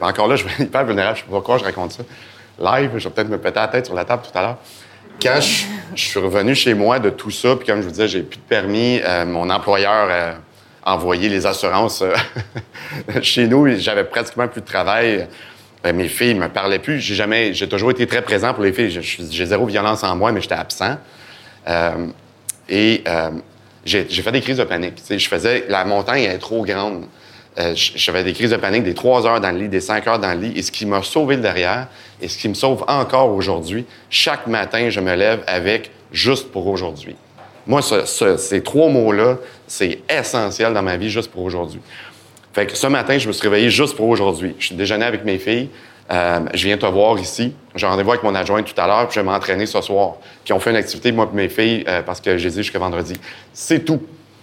encore 0.00 0.28
là, 0.28 0.36
je 0.36 0.44
être 0.46 0.60
hyper 0.60 0.84
vulnérable, 0.84 1.16
je 1.16 1.22
sais 1.22 1.26
pas 1.26 1.34
pourquoi 1.34 1.58
je 1.58 1.64
raconte 1.64 1.92
ça. 1.92 2.02
Live, 2.58 2.90
je 2.96 3.08
vais 3.08 3.14
peut-être 3.14 3.28
me 3.28 3.38
péter 3.38 3.58
la 3.58 3.68
tête 3.68 3.86
sur 3.86 3.94
la 3.94 4.04
table 4.04 4.22
tout 4.22 4.38
à 4.38 4.42
l'heure. 4.42 4.58
Quand 5.20 5.40
je, 5.40 5.66
suis 6.02 6.20
revenu 6.20 6.54
chez 6.54 6.74
moi 6.74 6.98
de 6.98 7.10
tout 7.10 7.30
ça, 7.30 7.56
puis 7.56 7.66
comme 7.66 7.78
je 7.80 7.84
vous 7.84 7.90
disais, 7.90 8.08
j'ai 8.08 8.22
plus 8.22 8.38
de 8.38 8.42
permis, 8.42 9.00
euh, 9.04 9.26
mon 9.26 9.50
employeur 9.50 10.08
a 10.84 10.94
envoyé 10.94 11.28
les 11.28 11.44
assurances 11.44 12.02
euh, 12.02 12.14
chez 13.22 13.46
nous, 13.46 13.68
j'avais 13.76 14.04
pratiquement 14.04 14.48
plus 14.48 14.60
de 14.60 14.66
travail. 14.66 15.28
Euh, 15.86 15.92
mes 15.92 16.08
filles 16.08 16.34
me 16.34 16.48
parlaient 16.48 16.78
plus. 16.78 17.00
J'ai 17.00 17.14
jamais, 17.14 17.54
j'ai 17.54 17.68
toujours 17.68 17.90
été 17.90 18.06
très 18.06 18.22
présent 18.22 18.52
pour 18.52 18.62
les 18.64 18.72
filles. 18.72 18.90
J'ai 19.30 19.46
zéro 19.46 19.66
violence 19.66 20.04
en 20.04 20.14
moi, 20.16 20.30
mais 20.32 20.40
j'étais 20.40 20.54
absent. 20.54 20.96
Euh, 21.68 22.06
et 22.68 23.02
euh, 23.08 23.30
j'ai 23.84 24.04
fait 24.06 24.32
des 24.32 24.40
crises 24.40 24.58
de 24.58 24.64
panique. 24.64 24.94
Je 25.08 25.28
faisais 25.28 25.64
la 25.68 25.84
montagne 25.84 26.24
est 26.24 26.38
trop 26.38 26.64
grande. 26.64 27.04
J'avais 27.74 28.24
des 28.24 28.32
crises 28.32 28.50
de 28.50 28.56
panique 28.56 28.84
des 28.84 28.94
trois 28.94 29.26
heures 29.26 29.40
dans 29.40 29.50
le 29.50 29.58
lit, 29.58 29.68
des 29.68 29.80
cinq 29.80 30.06
heures 30.06 30.18
dans 30.18 30.32
le 30.32 30.40
lit. 30.48 30.52
Et 30.58 30.62
ce 30.62 30.70
qui 30.70 30.86
m'a 30.86 31.02
sauvé 31.02 31.36
le 31.36 31.42
derrière, 31.42 31.88
et 32.20 32.28
ce 32.28 32.38
qui 32.38 32.48
me 32.48 32.54
sauve 32.54 32.84
encore 32.88 33.30
aujourd'hui, 33.34 33.84
chaque 34.08 34.46
matin, 34.46 34.88
je 34.90 35.00
me 35.00 35.14
lève 35.14 35.42
avec 35.46 35.90
juste 36.12 36.50
pour 36.52 36.66
aujourd'hui. 36.68 37.16
Moi, 37.66 37.82
ce- 37.82 38.06
ce- 38.06 38.36
ces 38.36 38.62
trois 38.62 38.88
mots-là, 38.88 39.36
c'est 39.66 40.00
essentiel 40.08 40.72
dans 40.72 40.82
ma 40.82 40.96
vie, 40.96 41.10
juste 41.10 41.30
pour 41.30 41.42
aujourd'hui. 41.42 41.80
Fait 42.52 42.66
que 42.66 42.76
ce 42.76 42.86
matin, 42.86 43.16
je 43.18 43.28
me 43.28 43.32
suis 43.32 43.48
réveillé 43.48 43.70
juste 43.70 43.96
pour 43.96 44.08
aujourd'hui. 44.08 44.56
Je 44.58 44.66
suis 44.66 44.74
déjeuné 44.74 45.04
avec 45.04 45.24
mes 45.24 45.38
filles. 45.38 45.68
Euh, 46.10 46.40
je 46.52 46.66
viens 46.66 46.76
te 46.76 46.86
voir 46.86 47.18
ici. 47.18 47.54
J'ai 47.76 47.86
rendez-vous 47.86 48.10
avec 48.10 48.24
mon 48.24 48.34
adjoint 48.34 48.62
tout 48.62 48.78
à 48.80 48.86
l'heure, 48.86 49.06
puis 49.06 49.14
je 49.14 49.20
vais 49.20 49.26
m'entraîner 49.26 49.66
ce 49.66 49.80
soir. 49.80 50.14
Puis 50.44 50.52
on 50.52 50.58
fait 50.58 50.70
une 50.70 50.76
activité, 50.76 51.12
moi 51.12 51.28
et 51.32 51.36
mes 51.36 51.48
filles, 51.48 51.84
euh, 51.86 52.02
parce 52.02 52.20
que 52.20 52.36
j'ai 52.36 52.50
dit 52.50 52.56
jusqu'à 52.56 52.80
vendredi. 52.80 53.14
C'est 53.52 53.84
tout. 53.84 54.02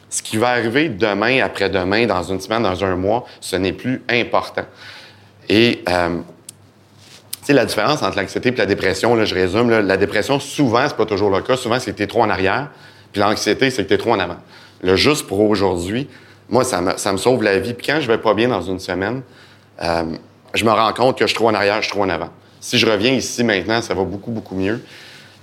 Ce 0.10 0.22
qui 0.22 0.38
va 0.38 0.50
arriver 0.50 0.88
demain, 0.88 1.44
après-demain, 1.44 2.06
dans 2.06 2.24
une 2.24 2.40
semaine, 2.40 2.64
dans 2.64 2.86
un 2.86 2.96
mois, 2.96 3.26
ce 3.42 3.58
n'est 3.58 3.74
plus 3.74 4.02
important. 4.10 4.64
Et 5.50 5.84
euh, 5.90 6.20
tu 7.42 7.48
sais, 7.48 7.54
la 7.54 7.66
différence 7.66 8.02
entre 8.02 8.18
l'anxiété 8.18 8.50
et 8.50 8.56
la 8.56 8.66
dépression, 8.66 9.16
là, 9.16 9.26
je 9.26 9.36
résume, 9.36 9.70
là, 9.70 9.82
la 9.82 9.98
dépression, 9.98 10.40
souvent, 10.40 10.88
c'est 10.88 10.96
pas 10.96 11.06
toujours 11.06 11.30
le 11.30 11.42
cas. 11.42 11.58
Souvent, 11.58 11.78
c'est 11.82 11.92
que 11.92 11.98
t'es 11.98 12.08
trop 12.08 12.22
en 12.22 12.30
arrière. 12.30 12.70
Puis 13.12 13.20
l'anxiété, 13.20 13.70
c'est 13.70 13.84
que 13.84 13.90
t'es 13.90 13.98
trop 13.98 14.14
en 14.14 14.20
avant. 14.20 14.38
Le 14.82 14.96
juste 14.96 15.28
pour 15.28 15.42
aujourd'hui, 15.42 16.08
moi, 16.50 16.64
ça 16.64 16.82
me, 16.82 16.98
ça 16.98 17.12
me 17.12 17.18
sauve 17.18 17.44
la 17.44 17.60
vie. 17.60 17.74
Puis 17.74 17.88
quand 17.88 18.00
je 18.00 18.08
vais 18.08 18.18
pas 18.18 18.34
bien 18.34 18.48
dans 18.48 18.62
une 18.62 18.80
semaine, 18.80 19.22
euh, 19.82 20.04
je 20.54 20.66
me 20.66 20.72
rends 20.72 20.94
compte 20.94 21.18
que 21.18 21.26
je 21.26 21.28
suis 21.28 21.36
trop 21.36 21.50
en 21.50 21.54
arrière, 21.54 21.78
je 21.78 21.88
suis 21.88 21.92
trop 21.92 22.04
en 22.04 22.10
avant. 22.10 22.30
Si 22.60 22.78
je 22.78 22.86
reviens 22.86 23.12
ici 23.12 23.44
maintenant, 23.44 23.82
ça 23.82 23.94
va 23.94 24.04
beaucoup, 24.04 24.32
beaucoup 24.32 24.56
mieux. 24.56 24.82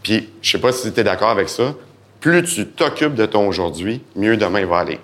Puis, 0.03 0.29
je 0.43 0.51
sais 0.51 0.59
pas 0.59 0.73
si 0.73 0.93
tu 0.93 1.01
es 1.01 1.05
d'accord 1.05 1.31
avec 1.31 1.49
ça, 1.49 1.75
plus 2.21 2.43
tu 2.43 2.67
t'occupes 2.67 3.15
de 3.15 3.27
ton 3.27 3.47
aujourd'hui, 3.47 4.03
mieux 4.17 4.37
demain 4.37 4.61
il 4.61 4.67
va 4.67 4.79
aller. 4.79 4.99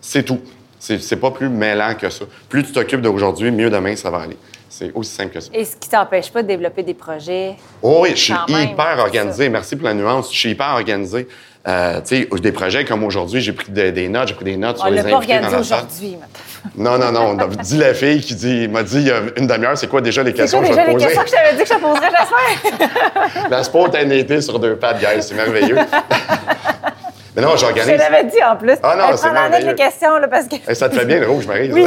C'est 0.00 0.22
tout. 0.22 0.40
C'est 0.78 1.16
pas 1.16 1.30
plus 1.30 1.48
mêlant 1.48 1.94
que 1.94 2.08
ça. 2.08 2.24
Plus 2.48 2.64
tu 2.64 2.72
t'occupes 2.72 3.00
d'aujourd'hui, 3.00 3.50
mieux 3.50 3.70
demain 3.70 3.96
ça 3.96 4.10
va 4.10 4.18
aller. 4.18 4.36
C'est 4.68 4.92
aussi 4.94 5.10
simple 5.10 5.32
que 5.32 5.40
ça. 5.40 5.50
Et 5.54 5.64
ce 5.64 5.76
qui 5.76 5.88
t'empêche 5.88 6.30
pas 6.30 6.42
de 6.42 6.48
développer 6.48 6.82
des 6.82 6.94
projets. 6.94 7.56
Oh 7.82 8.00
oui, 8.02 8.10
je 8.10 8.16
suis 8.16 8.34
hyper 8.48 8.98
organisé. 8.98 9.48
Merci 9.48 9.74
pour 9.76 9.88
la 9.88 9.94
nuance. 9.94 10.32
Je 10.32 10.38
suis 10.38 10.50
hyper 10.50 10.74
organisé. 10.74 11.26
Euh, 11.66 12.00
tu 12.06 12.22
sais, 12.30 12.40
des 12.40 12.52
projets 12.52 12.84
comme 12.84 13.04
aujourd'hui, 13.04 13.40
j'ai 13.40 13.52
pris 13.52 13.70
des, 13.70 13.92
des 13.92 14.08
notes, 14.08 14.28
j'ai 14.28 14.34
pris 14.34 14.44
des 14.44 14.56
notes 14.56 14.76
On 14.78 14.82
sur 14.86 14.90
les 14.90 15.02
pas 15.02 15.16
invités 15.16 15.34
la 15.34 15.50
salle. 15.50 15.60
aujourd'hui, 15.60 16.16
maintenant. 16.18 16.38
Non, 16.76 16.98
non, 16.98 17.12
non. 17.12 17.34
On 17.34 17.38
a 17.38 17.46
dit 17.62 17.76
la 17.78 17.92
fille 17.94 18.20
qui 18.20 18.34
dit, 18.34 18.68
m'a 18.68 18.82
dit 18.82 18.96
il 19.00 19.06
y 19.08 19.10
a 19.10 19.20
une 19.36 19.46
demi-heure, 19.46 19.76
c'est 19.76 19.86
quoi 19.88 20.00
déjà 20.00 20.22
les 20.22 20.30
C'est 20.30 20.36
questions 20.38 20.60
quoi 20.60 20.68
que 20.68 20.74
je 20.74 20.80
déjà 20.80 20.86
vais 20.86 20.94
te 20.94 20.98
les 20.98 21.04
poser? 21.06 21.16
questions 21.16 21.22
que 21.24 21.28
je 21.28 21.34
t'avais 21.34 21.56
dit 21.56 21.62
que 21.62 21.68
je 21.68 21.74
te 21.74 21.80
poserais, 21.80 22.88
Jasmin? 23.30 23.48
La 23.50 23.62
spontanéité 23.64 24.40
sur 24.40 24.58
deux 24.58 24.76
pattes, 24.76 24.98
guys, 25.00 25.22
c'est 25.22 25.34
merveilleux. 25.34 25.76
Mais 27.36 27.42
non, 27.42 27.52
Je 27.52 27.58
j'organise. 27.58 27.96
l'avais 27.98 28.24
dit 28.24 28.42
en 28.42 28.56
plus. 28.56 28.74
Ah 28.82 28.96
non, 28.96 29.16
c'est 29.16 29.30
merveilleux. 29.30 29.68
les 29.68 29.74
questions, 29.74 30.16
là, 30.18 30.26
parce 30.28 30.46
que. 30.48 30.74
Ça 30.74 30.88
te 30.88 30.96
fait 30.98 31.04
bien 31.04 31.20
le 31.20 31.28
rouge, 31.28 31.46
Marie. 31.46 31.70
Oui, 31.72 31.84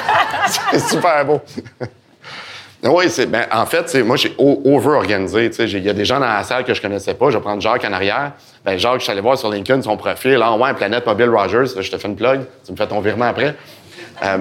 c'est 0.72 0.80
super 0.80 1.24
beau. 1.26 1.40
Oui, 2.82 3.04
c'est, 3.10 3.26
ben, 3.26 3.44
en 3.52 3.66
fait, 3.66 3.94
moi, 4.02 4.16
j'ai 4.16 4.34
over-organisé. 4.38 5.50
tu 5.50 5.56
sais. 5.56 5.68
J'ai- 5.68 5.78
Il 5.78 5.84
y 5.84 5.90
a 5.90 5.92
des 5.92 6.04
gens 6.06 6.18
dans 6.18 6.26
la 6.26 6.42
salle 6.44 6.64
que 6.64 6.72
je 6.72 6.80
connaissais 6.80 7.12
pas. 7.14 7.28
Je 7.30 7.36
vais 7.36 7.42
prendre 7.42 7.60
Jacques 7.60 7.84
en 7.84 7.92
arrière. 7.92 8.32
Ben, 8.64 8.78
Jacques, 8.78 8.98
je 9.00 9.02
suis 9.04 9.12
allé 9.12 9.20
voir 9.20 9.36
sur 9.36 9.50
LinkedIn 9.50 9.82
son 9.82 9.96
profil. 9.98 10.38
Ah, 10.42 10.56
ouais, 10.56 10.72
Planète 10.74 11.06
Mobile 11.06 11.28
Rogers. 11.28 11.80
Je 11.80 11.90
te 11.90 11.98
fais 11.98 12.08
une 12.08 12.16
plug. 12.16 12.40
Tu 12.64 12.72
me 12.72 12.76
fais 12.76 12.86
ton 12.86 13.00
virement 13.00 13.26
après. 13.26 13.54
Euh, 14.24 14.38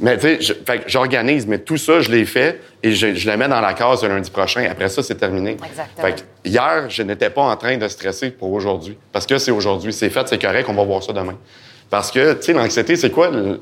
mais 0.00 0.16
tu 0.16 0.22
sais, 0.22 0.38
je- 0.40 0.52
fait 0.54 0.78
que 0.80 0.88
j'organise. 0.90 1.46
Mais 1.46 1.58
tout 1.58 1.76
ça, 1.76 2.00
je 2.00 2.10
l'ai 2.10 2.24
fait 2.24 2.60
et 2.82 2.92
je, 2.92 3.14
je 3.14 3.30
le 3.30 3.36
mets 3.36 3.48
dans 3.48 3.60
la 3.60 3.74
case 3.74 4.02
le 4.02 4.08
lundi 4.08 4.30
prochain. 4.30 4.66
Après 4.68 4.88
ça, 4.88 5.02
c'est 5.04 5.14
terminé. 5.16 5.52
Exactement. 5.52 6.06
Fait 6.06 6.12
que 6.14 6.48
hier, 6.48 6.86
je 6.88 7.02
n'étais 7.04 7.30
pas 7.30 7.42
en 7.42 7.56
train 7.56 7.76
de 7.76 7.86
stresser 7.86 8.30
pour 8.30 8.52
aujourd'hui. 8.52 8.96
Parce 9.12 9.26
que 9.26 9.38
c'est 9.38 9.52
aujourd'hui. 9.52 9.92
C'est 9.92 10.10
fait, 10.10 10.26
c'est 10.28 10.40
correct. 10.42 10.66
On 10.68 10.74
va 10.74 10.82
voir 10.84 11.02
ça 11.02 11.12
demain. 11.12 11.36
Parce 11.90 12.10
que, 12.10 12.32
tu 12.34 12.42
sais, 12.42 12.52
l'anxiété, 12.54 12.96
c'est 12.96 13.10
quoi? 13.10 13.30
le- 13.30 13.60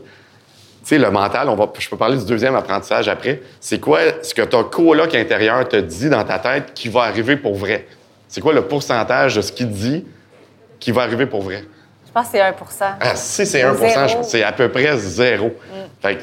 sais, 0.89 0.99
le 0.99 1.11
mental, 1.11 1.49
on 1.49 1.55
va, 1.57 1.71
je 1.79 1.89
peux 1.89 1.97
parler 1.97 2.17
du 2.17 2.25
deuxième 2.25 2.55
apprentissage 2.55 3.09
après. 3.09 3.43
C'est 3.61 3.81
quoi 3.81 3.99
ce 4.23 4.35
que 4.35 4.43
ton 4.43 4.65
coloc 4.65 5.15
intérieur 5.15 5.67
te 5.69 5.77
dit 5.77 6.09
dans 6.09 6.25
ta 6.25 6.39
tête 6.39 6.73
qui 6.75 6.89
va 6.89 7.03
arriver 7.03 7.37
pour 7.37 7.55
vrai? 7.55 7.87
C'est 8.29 8.41
quoi 8.41 8.53
le 8.53 8.63
pourcentage 8.63 9.37
de 9.37 9.41
ce 9.43 9.53
qu'il 9.53 9.71
dit 9.71 10.05
qui 10.81 10.93
va 10.93 11.03
arriver 11.03 11.27
pour 11.27 11.43
vrai? 11.43 11.65
Je 12.07 12.13
pense 12.13 12.27
que 12.27 12.33
c'est 12.33 12.41
1% 12.41 12.97
Ah, 13.01 13.15
si 13.15 13.45
c'est 13.47 13.63
1 13.63 13.75
Zéro. 13.75 14.09
je- 14.09 14.29
c'est 14.29 14.43
à 14.43 14.53
peu 14.53 14.69
près 14.71 14.97
zéro. 14.97 15.55
Fait 16.01 16.17
que, 16.17 16.23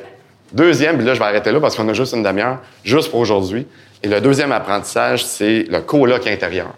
deuxième, 0.52 0.98
puis 0.98 1.06
là, 1.06 1.14
je 1.14 1.20
vais 1.20 1.26
arrêter 1.26 1.52
là 1.52 1.60
parce 1.60 1.76
qu'on 1.76 1.88
a 1.90 1.94
juste 1.94 2.14
une 2.14 2.24
demi-heure, 2.24 2.60
juste 2.84 3.12
pour 3.12 3.20
aujourd'hui. 3.20 3.68
Et 4.02 4.08
le 4.08 4.20
deuxième 4.20 4.52
apprentissage, 4.52 5.24
c'est 5.26 5.66
le 5.70 5.82
coloc 5.82 6.26
intérieur. 6.28 6.74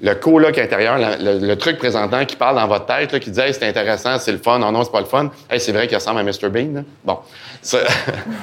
Le 0.00 0.14
coloc 0.14 0.56
intérieur, 0.58 0.96
le, 0.98 1.54
truc 1.56 1.78
présentant 1.78 2.24
qui 2.24 2.36
parle 2.36 2.54
dans 2.54 2.68
votre 2.68 2.86
tête, 2.86 3.18
qui 3.18 3.32
dit 3.32 3.40
c'est 3.50 3.64
intéressant, 3.64 4.16
c'est 4.20 4.30
le 4.30 4.38
fun, 4.38 4.60
non, 4.60 4.70
non, 4.70 4.84
c'est 4.84 4.92
pas 4.92 5.00
le 5.00 5.06
fun. 5.06 5.28
Hey, 5.50 5.58
c'est 5.58 5.72
vrai 5.72 5.88
qu'il 5.88 5.96
ressemble 5.96 6.20
à 6.20 6.22
Mr. 6.22 6.48
Bean. 6.50 6.72
là. 6.74 6.82
Bon. 7.04 7.18
Ce- 7.60 7.76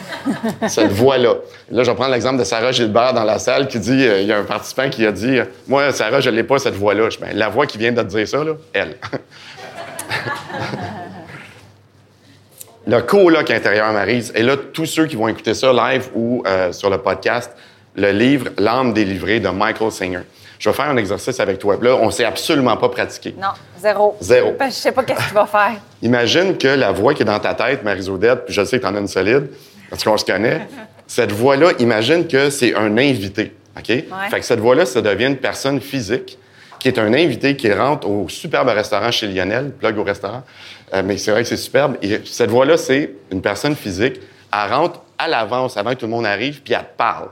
cette 0.68 0.92
voix-là. 0.92 1.36
Là, 1.72 1.84
je 1.84 1.90
vais 1.90 1.96
prendre 1.96 2.12
l'exemple 2.12 2.40
de 2.40 2.44
Sarah 2.44 2.74
Gilbert 2.74 3.14
dans 3.14 3.24
la 3.24 3.40
salle 3.40 3.70
qui 3.70 3.80
dit 3.80 4.06
euh, 4.06 4.20
il 4.22 4.28
y 4.28 4.34
a 4.34 4.38
un 4.38 4.44
participant 4.44 4.90
qui 4.90 5.06
a 5.06 5.14
dit 5.14 5.40
euh, 5.40 5.46
Moi, 5.68 5.94
Sarah, 5.94 6.20
je 6.20 6.30
l'ai 6.30 6.44
pas, 6.44 6.60
cette 6.60 6.76
voix-là. 6.76 7.08
Ben, 7.22 7.30
la 7.34 7.48
voix 7.48 7.66
qui 7.66 7.78
vient 7.78 7.94
de 7.94 8.02
te 8.02 8.08
dire 8.08 8.28
ça, 8.28 8.44
elle. 8.74 8.98
le 12.88 13.02
coloc 13.02 13.50
intérieur, 13.50 13.94
Marise. 13.94 14.34
Et 14.36 14.44
là, 14.44 14.58
tous 14.58 14.86
ceux 14.86 15.06
qui 15.08 15.16
vont 15.16 15.30
écouter 15.30 15.54
ça 15.54 15.72
live 15.72 16.10
ou 16.14 16.44
euh, 16.46 16.74
sur 16.74 16.90
le 16.90 16.98
podcast, 16.98 17.52
le 17.96 18.12
livre 18.12 18.50
L'âme 18.58 18.94
délivrée 18.94 19.40
de 19.40 19.48
Michael 19.48 19.92
Singer. 19.92 20.24
Je 20.66 20.72
vais 20.72 20.76
faire 20.76 20.90
un 20.90 20.98
exercice 20.98 21.40
avec 21.40 21.60
toi. 21.60 21.78
Là, 21.80 21.96
on 21.96 22.10
s'est 22.10 22.26
absolument 22.26 22.76
pas 22.76 22.90
pratiqué. 22.90 23.36
Non, 23.40 23.50
zéro. 23.80 24.18
Zéro. 24.20 24.54
Parce 24.54 24.72
que 24.72 24.76
Je 24.78 24.82
sais 24.82 24.92
pas 24.92 25.04
qu'est-ce 25.04 25.20
que 25.26 25.28
tu 25.28 25.34
vas 25.36 25.46
faire. 25.46 25.74
Imagine 26.02 26.58
que 26.58 26.68
la 26.70 26.92
voix 26.92 27.14
qui 27.14 27.22
est 27.22 27.26
dans 27.26 27.38
ta 27.38 27.54
tête, 27.54 27.84
Marie-Odette, 27.84 28.46
puis 28.46 28.54
je 28.56 28.66
sais 28.66 28.78
que 28.78 28.82
tu 28.82 28.88
en 28.88 28.96
as 28.96 29.00
une 29.00 29.08
solide, 29.08 29.48
parce 29.92 30.04
qu'on 30.04 30.18
se 30.18 30.26
connaît, 30.26 30.62
cette 31.06 31.32
voix-là, 31.32 31.74
imagine 31.78 32.26
que 32.26 32.50
c'est 32.50 32.74
un 32.74 32.98
invité, 32.98 33.54
OK? 33.78 33.86
Fait 33.86 34.40
que 34.40 34.42
cette 34.42 34.60
voix-là, 34.60 34.88
ça 34.88 35.04
devient 35.04 35.28
une 35.28 35.38
personne 35.38 35.80
physique 35.80 36.40
qui 36.80 36.88
est 36.88 36.98
un 36.98 37.14
invité 37.14 37.56
qui 37.56 37.72
rentre 37.72 38.10
au 38.10 38.28
superbe 38.28 38.70
restaurant 38.70 39.12
chez 39.12 39.28
Lionel, 39.28 39.70
plug 39.70 39.96
au 40.00 40.04
restaurant, 40.04 40.42
Euh, 40.96 41.04
mais 41.06 41.18
c'est 41.18 41.30
vrai 41.30 41.44
que 41.44 41.48
c'est 41.48 41.58
superbe. 41.58 41.96
Et 42.02 42.22
cette 42.26 42.50
voix-là, 42.50 42.78
c'est 42.78 43.12
une 43.32 43.42
personne 43.44 43.76
physique. 43.76 44.20
Elle 44.52 44.74
rentre 44.74 45.02
à 45.20 45.28
l'avance, 45.28 45.78
avant 45.78 45.92
que 45.92 45.96
tout 45.98 46.06
le 46.08 46.12
monde 46.12 46.26
arrive, 46.26 46.62
puis 46.64 46.74
elle 46.74 46.80
te 46.82 46.98
parle. 46.98 47.28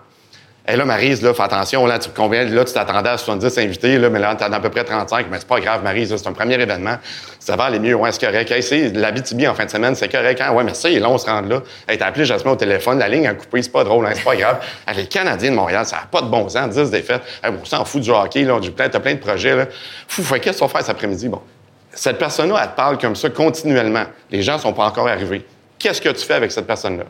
Et 0.66 0.78
là, 0.78 0.86
Marise, 0.86 1.22
là, 1.22 1.34
fais 1.34 1.44
attention, 1.44 1.86
là, 1.86 2.00
tu, 2.00 2.10
combien, 2.16 2.46
là, 2.46 2.64
tu 2.64 2.72
t'attendais 2.72 3.10
à 3.10 3.18
70 3.18 3.58
invités, 3.58 3.98
là, 3.98 4.10
mais 4.10 4.20
là, 4.20 4.34
t'en 4.36 4.50
as 4.50 4.56
à 4.56 4.60
peu 4.62 4.70
près 4.70 4.86
35. 4.86 5.28
Mais 5.30 5.38
c'est 5.40 5.48
pas 5.48 5.60
grave, 5.60 5.84
Marise, 5.84 6.16
c'est 6.16 6.28
un 6.28 6.32
premier 6.32 6.54
événement. 6.54 6.96
Ça 7.38 7.58
va 7.58 7.66
aller 7.66 7.80
mieux, 7.80 7.96
ouais, 7.96 8.14
c'est 8.14 8.26
correct. 8.26 8.50
Hey, 8.50 8.64
c'est 8.64 8.92
l'Abitibi 8.92 9.46
en 9.46 9.56
fin 9.56 9.66
de 9.66 9.70
semaine, 9.70 9.94
c'est 9.94 10.08
correct. 10.08 10.40
Hein? 10.40 10.54
Ouais, 10.54 10.64
mais 10.64 10.74
ça, 10.74 10.90
il 10.90 10.96
est 10.96 11.00
long, 11.02 11.16
on 11.16 11.18
se 11.18 11.26
rend 11.26 11.42
là. 11.42 11.62
Hey, 11.86 11.98
t'as 11.98 12.08
appelé 12.08 12.24
Jasmine 12.24 12.54
au 12.54 12.56
téléphone, 12.56 12.98
la 12.98 13.10
ligne 13.10 13.28
a 13.28 13.34
coupé, 13.34 13.62
c'est 13.62 13.74
pas 13.74 13.84
drôle, 13.84 14.06
hein, 14.06 14.12
c'est 14.14 14.24
pas 14.24 14.38
grave. 14.38 14.60
Hey, 14.88 14.96
les 14.96 15.08
Canadiens 15.08 15.52
de 15.52 15.56
Montréal, 15.56 15.86
ça 15.86 15.98
n'a 15.98 16.04
pas 16.10 16.22
de 16.22 16.28
bon 16.28 16.48
sens, 16.48 16.70
10 16.70 16.92
défaites. 16.92 17.22
Hey, 17.44 17.52
on 17.62 17.66
s'en 17.66 17.84
fout 17.84 18.02
du 18.02 18.12
hockey, 18.12 18.44
là, 18.44 18.58
t'as 18.62 18.88
plein, 18.88 19.00
plein 19.00 19.14
de 19.16 19.20
projets, 19.20 19.56
là. 19.56 19.66
Fou, 20.08 20.24
fait, 20.24 20.40
qu'est-ce 20.40 20.60
qu'on 20.60 20.68
va 20.68 20.72
faire 20.72 20.82
cet 20.82 20.92
après-midi? 20.92 21.28
Bon. 21.28 21.42
Cette 21.92 22.18
personne-là, 22.18 22.60
elle 22.64 22.70
te 22.70 22.76
parle 22.76 22.98
comme 22.98 23.18
ça 23.18 23.30
continuellement. 23.30 24.06
Les 24.32 24.42
gens 24.42 24.58
sont 24.58 24.72
pas 24.72 24.86
encore 24.86 25.10
arrivés. 25.10 25.46
Qu'est-ce 25.78 26.00
que 26.00 26.10
tu 26.10 26.26
fais 26.26 26.36
avec 26.36 26.54
cette 26.54 26.66
personne-là? 26.66 27.04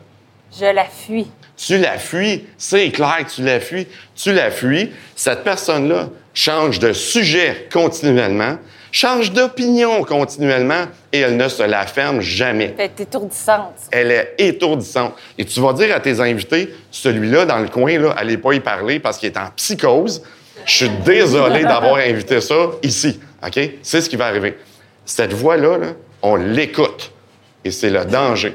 Je 0.58 0.66
la 0.66 0.84
fuis. 0.84 1.26
Tu 1.56 1.78
la 1.78 1.98
fuis, 1.98 2.44
c'est 2.58 2.90
clair 2.90 3.18
que 3.26 3.30
tu 3.30 3.42
la 3.42 3.60
fuis. 3.60 3.86
Tu 4.14 4.32
la 4.32 4.50
fuis. 4.50 4.90
Cette 5.16 5.44
personne-là 5.44 6.08
change 6.32 6.78
de 6.78 6.92
sujet 6.92 7.68
continuellement, 7.72 8.58
change 8.92 9.32
d'opinion 9.32 10.04
continuellement 10.04 10.86
et 11.12 11.20
elle 11.20 11.36
ne 11.36 11.48
se 11.48 11.62
la 11.62 11.86
ferme 11.86 12.20
jamais. 12.20 12.74
Elle 12.76 12.84
est 12.84 13.00
étourdissante. 13.00 13.74
Elle 13.90 14.10
est 14.10 14.34
étourdissante. 14.38 15.14
Et 15.38 15.44
tu 15.44 15.60
vas 15.60 15.72
dire 15.72 15.94
à 15.94 16.00
tes 16.00 16.20
invités, 16.20 16.74
celui-là 16.90 17.46
dans 17.46 17.58
le 17.58 17.68
coin, 17.68 17.98
là, 17.98 18.12
allez 18.16 18.36
pas 18.36 18.52
y 18.52 18.60
parler 18.60 19.00
parce 19.00 19.18
qu'il 19.18 19.28
est 19.28 19.38
en 19.38 19.50
psychose. 19.56 20.22
Je 20.66 20.74
suis 20.74 20.90
désolé 21.04 21.62
d'avoir 21.64 21.96
invité 21.96 22.40
ça 22.40 22.70
ici. 22.82 23.20
OK? 23.44 23.58
C'est 23.82 24.00
ce 24.00 24.08
qui 24.08 24.16
va 24.16 24.26
arriver. 24.26 24.56
Cette 25.04 25.32
voix-là, 25.32 25.78
là, 25.78 25.86
on 26.22 26.36
l'écoute. 26.36 27.12
Et 27.64 27.70
c'est 27.70 27.90
le 27.90 28.04
danger. 28.04 28.54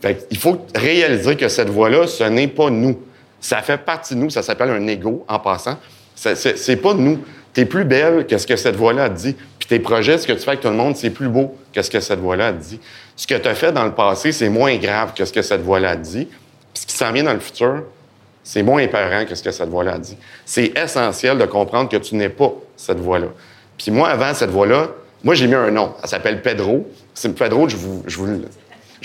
Fait 0.00 0.26
il 0.30 0.36
faut 0.38 0.66
réaliser 0.74 1.36
que 1.36 1.48
cette 1.48 1.68
voix-là, 1.70 2.06
ce 2.06 2.24
n'est 2.24 2.48
pas 2.48 2.70
nous. 2.70 2.98
Ça 3.40 3.62
fait 3.62 3.78
partie 3.78 4.14
de 4.14 4.20
nous. 4.20 4.30
Ça 4.30 4.42
s'appelle 4.42 4.70
un 4.70 4.86
ego, 4.86 5.24
en 5.28 5.38
passant. 5.38 5.78
C'est- 6.14 6.76
pas 6.76 6.94
nous. 6.94 7.18
Tu 7.54 7.60
es 7.62 7.64
plus 7.64 7.84
belle 7.84 8.26
que 8.26 8.36
ce 8.38 8.46
que 8.46 8.56
cette 8.56 8.76
voix-là 8.76 9.08
dit. 9.08 9.34
Puis 9.58 9.68
tes 9.68 9.78
projets, 9.78 10.18
ce 10.18 10.26
que 10.26 10.32
tu 10.32 10.40
fais 10.40 10.50
avec 10.50 10.60
tout 10.60 10.68
le 10.68 10.74
monde, 10.74 10.96
c'est 10.96 11.10
plus 11.10 11.28
beau 11.28 11.54
que 11.72 11.82
ce 11.82 11.90
que 11.90 12.00
cette 12.00 12.18
voix-là 12.20 12.52
dit. 12.52 12.80
Ce 13.16 13.26
que 13.26 13.34
tu 13.34 13.48
as 13.48 13.54
fait 13.54 13.72
dans 13.72 13.84
le 13.84 13.92
passé, 13.92 14.32
c'est 14.32 14.48
moins 14.48 14.76
grave 14.76 15.12
que 15.14 15.24
ce 15.24 15.32
que 15.32 15.42
cette 15.42 15.62
voix-là 15.62 15.96
dit. 15.96 16.26
Puis 16.26 16.82
ce 16.82 16.86
qui 16.86 16.96
s'en 16.96 17.12
vient 17.12 17.24
dans 17.24 17.32
le 17.34 17.40
futur, 17.40 17.84
c'est 18.44 18.62
moins 18.62 18.80
épeurant 18.80 19.24
que 19.24 19.34
ce 19.34 19.42
que 19.42 19.50
cette 19.50 19.68
voix-là 19.68 19.98
dit. 19.98 20.16
C'est 20.44 20.72
essentiel 20.78 21.38
de 21.38 21.44
comprendre 21.46 21.88
que 21.88 21.96
tu 21.96 22.14
n'es 22.14 22.28
pas 22.28 22.52
cette 22.76 22.98
voix-là. 23.00 23.28
Puis 23.78 23.90
moi, 23.90 24.08
avant 24.08 24.32
cette 24.34 24.50
voix-là, 24.50 24.88
moi, 25.24 25.34
j'ai 25.34 25.46
mis 25.46 25.54
un 25.54 25.70
nom. 25.70 25.94
Elle 26.02 26.08
s'appelle 26.08 26.42
Pedro. 26.42 26.88
C'est 27.14 27.34
Pedro, 27.34 27.68
je 27.68 27.76
vous, 27.76 28.02
je 28.06 28.16
vous, 28.18 28.42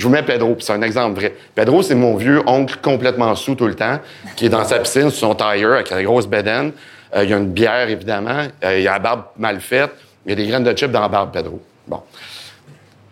je 0.01 0.07
vous 0.07 0.11
mets 0.11 0.23
Pedro, 0.23 0.55
puis 0.55 0.65
c'est 0.65 0.73
un 0.73 0.81
exemple 0.81 1.19
vrai. 1.19 1.35
Pedro, 1.53 1.83
c'est 1.83 1.93
mon 1.93 2.15
vieux 2.15 2.41
oncle 2.47 2.75
complètement 2.81 3.35
sous 3.35 3.53
tout 3.53 3.67
le 3.67 3.75
temps, 3.75 3.99
qui 4.35 4.47
est 4.47 4.49
dans 4.49 4.63
sa 4.63 4.79
piscine, 4.79 5.11
sur 5.11 5.27
son 5.27 5.35
tailleur, 5.35 5.73
avec 5.73 5.91
la 5.91 6.01
grosse 6.01 6.25
bedaine. 6.25 6.71
Euh, 7.15 7.23
il 7.23 7.29
y 7.29 7.33
a 7.33 7.37
une 7.37 7.51
bière, 7.51 7.87
évidemment. 7.87 8.47
Euh, 8.63 8.79
il 8.79 8.87
a 8.87 8.93
la 8.93 8.99
barbe 8.99 9.25
mal 9.37 9.61
faite. 9.61 9.91
Il 10.25 10.31
y 10.31 10.33
a 10.33 10.35
des 10.35 10.47
graines 10.47 10.63
de 10.63 10.75
chips 10.75 10.89
dans 10.89 11.01
la 11.01 11.07
barbe, 11.07 11.31
Pedro. 11.31 11.61
Bon. 11.87 12.01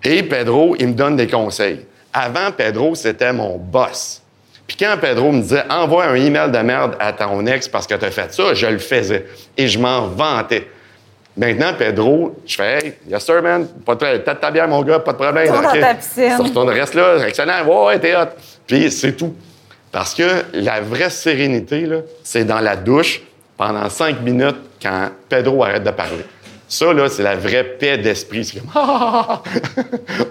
Et 0.03 0.23
Pedro, 0.23 0.75
il 0.79 0.87
me 0.87 0.93
donne 0.93 1.15
des 1.15 1.27
conseils. 1.27 1.85
Avant, 2.11 2.51
Pedro, 2.57 2.95
c'était 2.95 3.33
mon 3.33 3.57
boss. 3.59 4.23
Puis 4.65 4.75
quand 4.75 4.95
Pedro 4.99 5.31
me 5.31 5.41
disait 5.41 5.65
envoie 5.69 6.05
un 6.05 6.15
email 6.15 6.49
de 6.49 6.57
merde 6.57 6.95
à 6.99 7.13
ton 7.13 7.45
ex 7.45 7.67
parce 7.67 7.85
que 7.85 7.93
tu 7.93 8.05
as 8.05 8.09
fait 8.09 8.33
ça, 8.33 8.55
je 8.55 8.65
le 8.65 8.79
faisais. 8.79 9.27
Et 9.57 9.67
je 9.67 9.77
m'en 9.77 10.07
vantais. 10.07 10.67
Maintenant, 11.39 11.73
Pedro, 11.77 12.35
je 12.45 12.55
fais 12.55 12.79
Hey, 12.85 12.93
yes 13.09 13.23
sir, 13.23 13.41
man, 13.41 13.65
pas 13.85 13.93
de 13.95 13.99
problème. 13.99 14.23
Tête 14.23 14.41
ta 14.41 14.51
bière, 14.51 14.67
mon 14.67 14.81
gars, 14.83 14.99
pas 14.99 15.13
de 15.13 15.17
problème. 15.17 15.47
Retourne 15.47 15.63
dans 15.63 15.69
OK. 15.71 15.79
ta 15.79 15.95
piscine. 15.95 16.29
Ça 16.37 16.43
retourne, 16.43 16.69
reste 16.69 16.93
là, 16.95 17.25
excellent, 17.25 17.65
ouais, 17.65 17.85
ouais, 17.85 17.99
t'es 17.99 18.13
hot. 18.15 18.25
Puis 18.67 18.91
c'est 18.91 19.13
tout. 19.13 19.33
Parce 19.89 20.13
que 20.13 20.43
la 20.53 20.81
vraie 20.81 21.09
sérénité, 21.09 21.85
là, 21.85 22.01
c'est 22.23 22.43
dans 22.43 22.59
la 22.59 22.75
douche 22.75 23.21
pendant 23.57 23.89
cinq 23.89 24.21
minutes 24.21 24.57
quand 24.81 25.09
Pedro 25.29 25.63
arrête 25.63 25.83
de 25.85 25.91
parler. 25.91 26.25
Ça, 26.67 26.91
là, 26.93 27.07
c'est 27.07 27.23
la 27.23 27.35
vraie 27.37 27.63
paix 27.63 27.97
d'esprit. 27.97 28.43
C'est 28.43 28.59
comme, 28.59 28.69
Ah! 28.75 29.41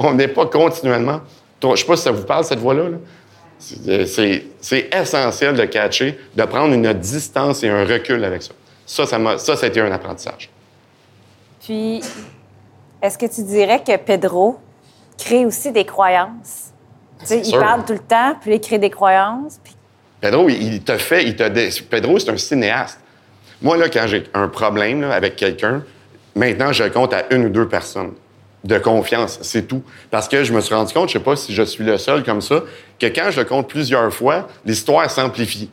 on 0.00 0.12
n'est 0.12 0.28
pas 0.28 0.44
continuellement. 0.46 1.22
Je 1.62 1.74
sais 1.74 1.86
pas 1.86 1.96
si 1.96 2.02
ça 2.02 2.10
vous 2.12 2.22
parle, 2.24 2.44
cette 2.44 2.58
voix-là. 2.60 2.82
là. 2.90 4.04
C'est 4.06 4.88
essentiel 4.94 5.54
de 5.56 5.64
catcher, 5.64 6.18
de 6.36 6.44
prendre 6.44 6.74
une 6.74 6.92
distance 6.92 7.64
et 7.64 7.68
un 7.70 7.84
recul 7.84 8.22
avec 8.24 8.42
ça. 8.42 8.52
Ça, 8.86 9.06
ça, 9.06 9.18
m'a- 9.18 9.38
ça, 9.38 9.56
ça 9.56 9.66
a 9.66 9.68
été 9.68 9.80
un 9.80 9.90
apprentissage. 9.90 10.48
Puis, 11.68 12.00
est-ce 13.02 13.18
que 13.18 13.26
tu 13.26 13.42
dirais 13.42 13.82
que 13.86 13.94
Pedro 13.98 14.58
crée 15.18 15.44
aussi 15.44 15.70
des 15.70 15.84
croyances? 15.84 16.72
Tu 17.20 17.26
sais, 17.26 17.38
il 17.40 17.44
sûr. 17.44 17.60
parle 17.60 17.84
tout 17.84 17.92
le 17.92 17.98
temps, 17.98 18.36
puis 18.40 18.54
il 18.54 18.60
crée 18.62 18.78
des 18.78 18.88
croyances. 18.88 19.60
Puis... 19.62 19.76
Pedro, 20.18 20.48
il 20.48 20.82
te 20.82 20.96
fait, 20.96 21.24
il 21.26 21.36
te 21.36 21.82
Pedro, 21.82 22.18
c'est 22.18 22.30
un 22.30 22.38
cinéaste. 22.38 22.98
Moi, 23.60 23.76
là, 23.76 23.90
quand 23.90 24.06
j'ai 24.06 24.24
un 24.32 24.48
problème 24.48 25.02
là, 25.02 25.12
avec 25.12 25.36
quelqu'un, 25.36 25.84
maintenant, 26.34 26.72
je 26.72 26.84
compte 26.84 27.12
à 27.12 27.24
une 27.34 27.44
ou 27.44 27.48
deux 27.50 27.68
personnes 27.68 28.14
de 28.64 28.78
confiance, 28.78 29.38
c'est 29.42 29.68
tout. 29.68 29.82
Parce 30.10 30.26
que 30.26 30.44
je 30.44 30.54
me 30.54 30.62
suis 30.62 30.74
rendu 30.74 30.94
compte, 30.94 31.10
je 31.10 31.18
sais 31.18 31.24
pas 31.24 31.36
si 31.36 31.52
je 31.52 31.64
suis 31.64 31.84
le 31.84 31.98
seul 31.98 32.24
comme 32.24 32.40
ça, 32.40 32.62
que 32.98 33.06
quand 33.08 33.30
je 33.30 33.40
le 33.40 33.44
compte 33.44 33.68
plusieurs 33.68 34.10
fois, 34.10 34.48
l'histoire 34.64 35.10
s'amplifie. 35.10 35.68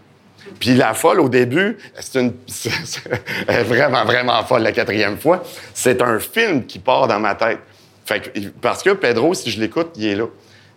Puis 0.59 0.75
la 0.75 0.93
folle, 0.93 1.19
au 1.19 1.29
début, 1.29 1.77
c'est 1.99 2.19
une... 2.19 2.33
elle 3.47 3.55
est 3.55 3.63
vraiment, 3.63 4.05
vraiment 4.05 4.43
folle 4.43 4.61
la 4.63 4.71
quatrième 4.71 5.17
fois. 5.17 5.43
C'est 5.73 6.01
un 6.01 6.19
film 6.19 6.65
qui 6.65 6.79
part 6.79 7.07
dans 7.07 7.19
ma 7.19 7.35
tête. 7.35 7.59
Fait 8.05 8.19
que, 8.21 8.39
parce 8.61 8.83
que 8.83 8.91
Pedro, 8.91 9.33
si 9.33 9.49
je 9.51 9.59
l'écoute, 9.59 9.91
il 9.95 10.07
est 10.07 10.15
là. 10.15 10.25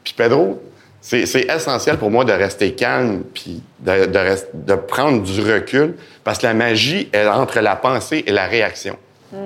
Puis 0.02 0.14
Pedro, 0.16 0.62
c'est 1.00 1.22
essentiel 1.48 1.96
pour 1.98 2.10
moi 2.10 2.24
de 2.24 2.32
rester 2.32 2.72
calme 2.74 3.22
puis 3.34 3.62
de, 3.80 4.06
de 4.06 4.18
rest- 4.18 4.48
de 4.54 4.74
prendre 4.74 5.22
du 5.22 5.40
recul 5.40 5.94
parce 6.24 6.38
que 6.38 6.46
la 6.46 6.54
magie 6.54 7.08
est 7.12 7.26
entre 7.26 7.60
la 7.60 7.76
pensée 7.76 8.24
et 8.26 8.32
la 8.32 8.46
réaction. 8.46 8.96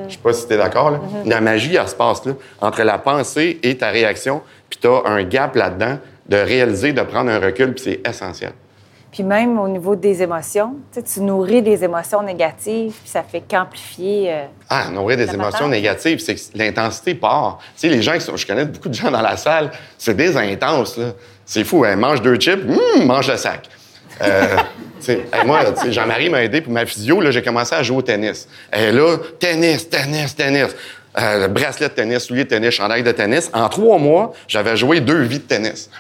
Je 0.08 0.12
sais 0.14 0.20
pas 0.22 0.32
si 0.32 0.46
tu 0.46 0.54
es 0.54 0.56
d'accord. 0.56 0.92
là. 0.92 1.00
La 1.26 1.40
magie, 1.40 1.74
elle 1.74 1.88
se 1.88 1.94
passe 1.96 2.24
là, 2.24 2.34
entre 2.60 2.82
la 2.84 2.98
pensée 2.98 3.58
et 3.64 3.76
ta 3.76 3.88
réaction. 3.90 4.40
Puis 4.70 4.78
tu 4.80 4.86
as 4.86 5.02
un 5.06 5.24
gap 5.24 5.56
là-dedans 5.56 5.98
de 6.28 6.36
réaliser, 6.36 6.92
de 6.92 7.02
prendre 7.02 7.30
un 7.32 7.40
recul, 7.40 7.74
puis 7.74 7.82
c'est 7.84 8.08
essentiel. 8.08 8.52
Puis 9.12 9.22
même 9.22 9.58
au 9.58 9.68
niveau 9.68 9.94
des 9.94 10.22
émotions, 10.22 10.76
tu, 10.90 11.20
nourris 11.20 11.60
des 11.60 11.84
émotions 11.84 12.22
négatives, 12.22 12.94
puis 12.94 13.10
ça 13.10 13.22
fait 13.22 13.42
qu'amplifier. 13.42 14.32
euh, 14.32 14.44
Ah, 14.70 14.88
nourrir 14.90 15.18
des 15.18 15.32
émotions 15.32 15.68
négatives, 15.68 16.18
c'est 16.18 16.34
que 16.34 16.40
l'intensité 16.54 17.14
part. 17.14 17.58
Tu 17.76 17.80
sais, 17.82 17.88
les 17.88 18.00
gens 18.00 18.14
qui 18.14 18.22
sont. 18.22 18.36
Je 18.36 18.46
connais 18.46 18.64
beaucoup 18.64 18.88
de 18.88 18.94
gens 18.94 19.10
dans 19.10 19.20
la 19.20 19.36
salle, 19.36 19.70
c'est 19.98 20.16
des 20.16 20.34
intenses, 20.36 20.96
là. 20.96 21.12
C'est 21.44 21.64
fou, 21.64 21.84
hein. 21.84 21.94
Mange 21.96 22.22
deux 22.22 22.36
chips, 22.36 22.64
hum, 22.66 23.04
mange 23.04 23.30
le 23.30 23.36
sac. 23.36 23.68
Euh, 24.22 24.56
hey, 25.08 25.20
moi, 25.44 25.60
Jean-Marie 25.90 26.30
m'a 26.30 26.42
aidé 26.42 26.62
pour 26.62 26.72
ma 26.72 26.86
physio, 26.86 27.20
là, 27.20 27.30
j'ai 27.30 27.42
commencé 27.42 27.74
à 27.74 27.82
jouer 27.82 27.98
au 27.98 28.02
tennis. 28.02 28.48
Et 28.72 28.92
là, 28.92 29.18
tennis, 29.38 29.90
tennis, 29.90 30.34
tennis. 30.34 30.74
Euh, 31.18 31.48
bracelet 31.48 31.88
de 31.90 31.92
tennis, 31.92 32.20
soulier 32.20 32.44
de 32.44 32.48
tennis, 32.48 32.70
chandail 32.70 33.02
de 33.02 33.12
tennis. 33.12 33.50
En 33.52 33.68
trois 33.68 33.98
mois, 33.98 34.32
j'avais 34.48 34.74
joué 34.78 35.00
deux 35.00 35.20
vies 35.20 35.40
de 35.40 35.44
tennis. 35.44 35.90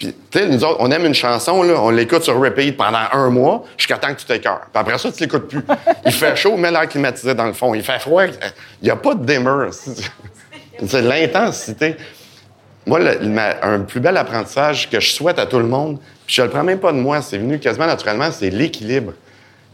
Puis, 0.00 0.14
tu 0.30 0.38
sais, 0.38 0.48
nous 0.48 0.64
autres, 0.64 0.78
on 0.80 0.90
aime 0.90 1.04
une 1.04 1.14
chanson, 1.14 1.62
là, 1.62 1.74
on 1.78 1.90
l'écoute 1.90 2.22
sur 2.22 2.40
repeat 2.40 2.74
pendant 2.76 3.02
un 3.12 3.28
mois 3.30 3.64
jusqu'à 3.76 3.98
temps 3.98 4.12
que 4.14 4.18
tu 4.18 4.24
t'écœures. 4.26 4.62
Puis 4.72 4.80
après 4.80 4.96
ça, 4.98 5.12
tu 5.12 5.22
l'écoutes 5.22 5.46
plus. 5.46 5.60
Il 6.06 6.12
fait 6.12 6.34
chaud, 6.36 6.56
mets 6.56 6.70
l'air 6.70 6.88
climatisé 6.88 7.34
dans 7.34 7.44
le 7.46 7.52
fond. 7.52 7.74
Il 7.74 7.82
fait 7.82 7.98
froid, 8.00 8.24
il 8.24 8.32
n'y 8.82 8.90
a 8.90 8.96
pas 8.96 9.14
de 9.14 9.24
dimmer. 9.24 9.68
C'est 10.86 11.02
l'intensité. 11.02 11.96
Moi, 12.86 12.98
le- 12.98 13.28
ma- 13.28 13.62
un 13.62 13.80
plus 13.80 14.00
bel 14.00 14.16
apprentissage 14.16 14.88
que 14.88 14.98
je 14.98 15.10
souhaite 15.10 15.38
à 15.38 15.44
tout 15.44 15.58
le 15.58 15.66
monde, 15.66 15.98
puis 16.26 16.34
je 16.36 16.42
le 16.42 16.48
prends 16.48 16.64
même 16.64 16.78
pas 16.80 16.92
de 16.92 16.96
moi, 16.96 17.20
c'est 17.20 17.36
venu 17.36 17.58
quasiment 17.60 17.86
naturellement, 17.86 18.30
c'est 18.32 18.48
l'équilibre. 18.48 19.12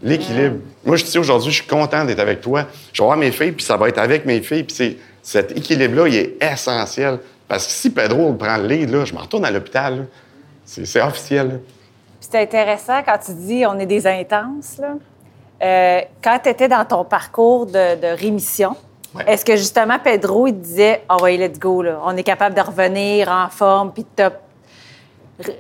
L'équilibre. 0.02 0.56
Moi, 0.84 0.96
je 0.96 1.04
dis 1.04 1.16
aujourd'hui, 1.18 1.52
je 1.52 1.58
suis 1.58 1.66
content 1.66 2.04
d'être 2.04 2.18
avec 2.18 2.40
toi. 2.40 2.66
Je 2.92 3.00
vais 3.00 3.06
voir 3.06 3.16
mes 3.16 3.30
filles, 3.30 3.52
puis 3.52 3.64
ça 3.64 3.76
va 3.76 3.88
être 3.88 3.98
avec 3.98 4.26
mes 4.26 4.40
filles. 4.42 4.64
Puis 4.64 4.74
c'est- 4.76 4.96
cet 5.22 5.56
équilibre-là, 5.56 6.08
il 6.08 6.16
est 6.16 6.36
essentiel. 6.42 7.18
Parce 7.48 7.66
que 7.66 7.72
si 7.72 7.90
Pedro 7.90 8.32
prend 8.34 8.56
le 8.56 8.66
lead, 8.66 8.90
là, 8.90 9.04
je 9.04 9.14
me 9.14 9.18
retourne 9.20 9.44
à 9.44 9.50
l'hôpital. 9.50 10.06
C'est 10.64 11.00
officiel. 11.00 11.48
là. 11.48 11.54
Puis 12.20 12.28
c'est 12.30 12.40
intéressant 12.42 13.02
quand 13.04 13.18
tu 13.24 13.32
dis 13.34 13.64
on 13.66 13.78
est 13.78 13.86
des 13.86 14.06
intenses. 14.06 14.78
Là. 14.78 14.94
Euh, 15.62 16.00
quand 16.22 16.38
tu 16.42 16.48
étais 16.50 16.68
dans 16.68 16.84
ton 16.84 17.04
parcours 17.04 17.66
de, 17.66 18.00
de 18.00 18.16
rémission, 18.20 18.74
Ouais. 19.14 19.24
est-ce 19.28 19.44
que 19.46 19.56
justement 19.56 19.98
Pedro, 19.98 20.46
il 20.46 20.52
te 20.52 20.58
disait 20.58 21.02
Oh, 21.08 21.22
ouais, 21.22 21.38
let's 21.38 21.58
go, 21.58 21.80
là. 21.82 21.98
on 22.04 22.14
est 22.18 22.22
capable 22.22 22.54
de 22.54 22.60
revenir 22.60 23.30
en 23.30 23.48
forme, 23.48 23.90
puis 23.92 24.04
top 24.04 24.34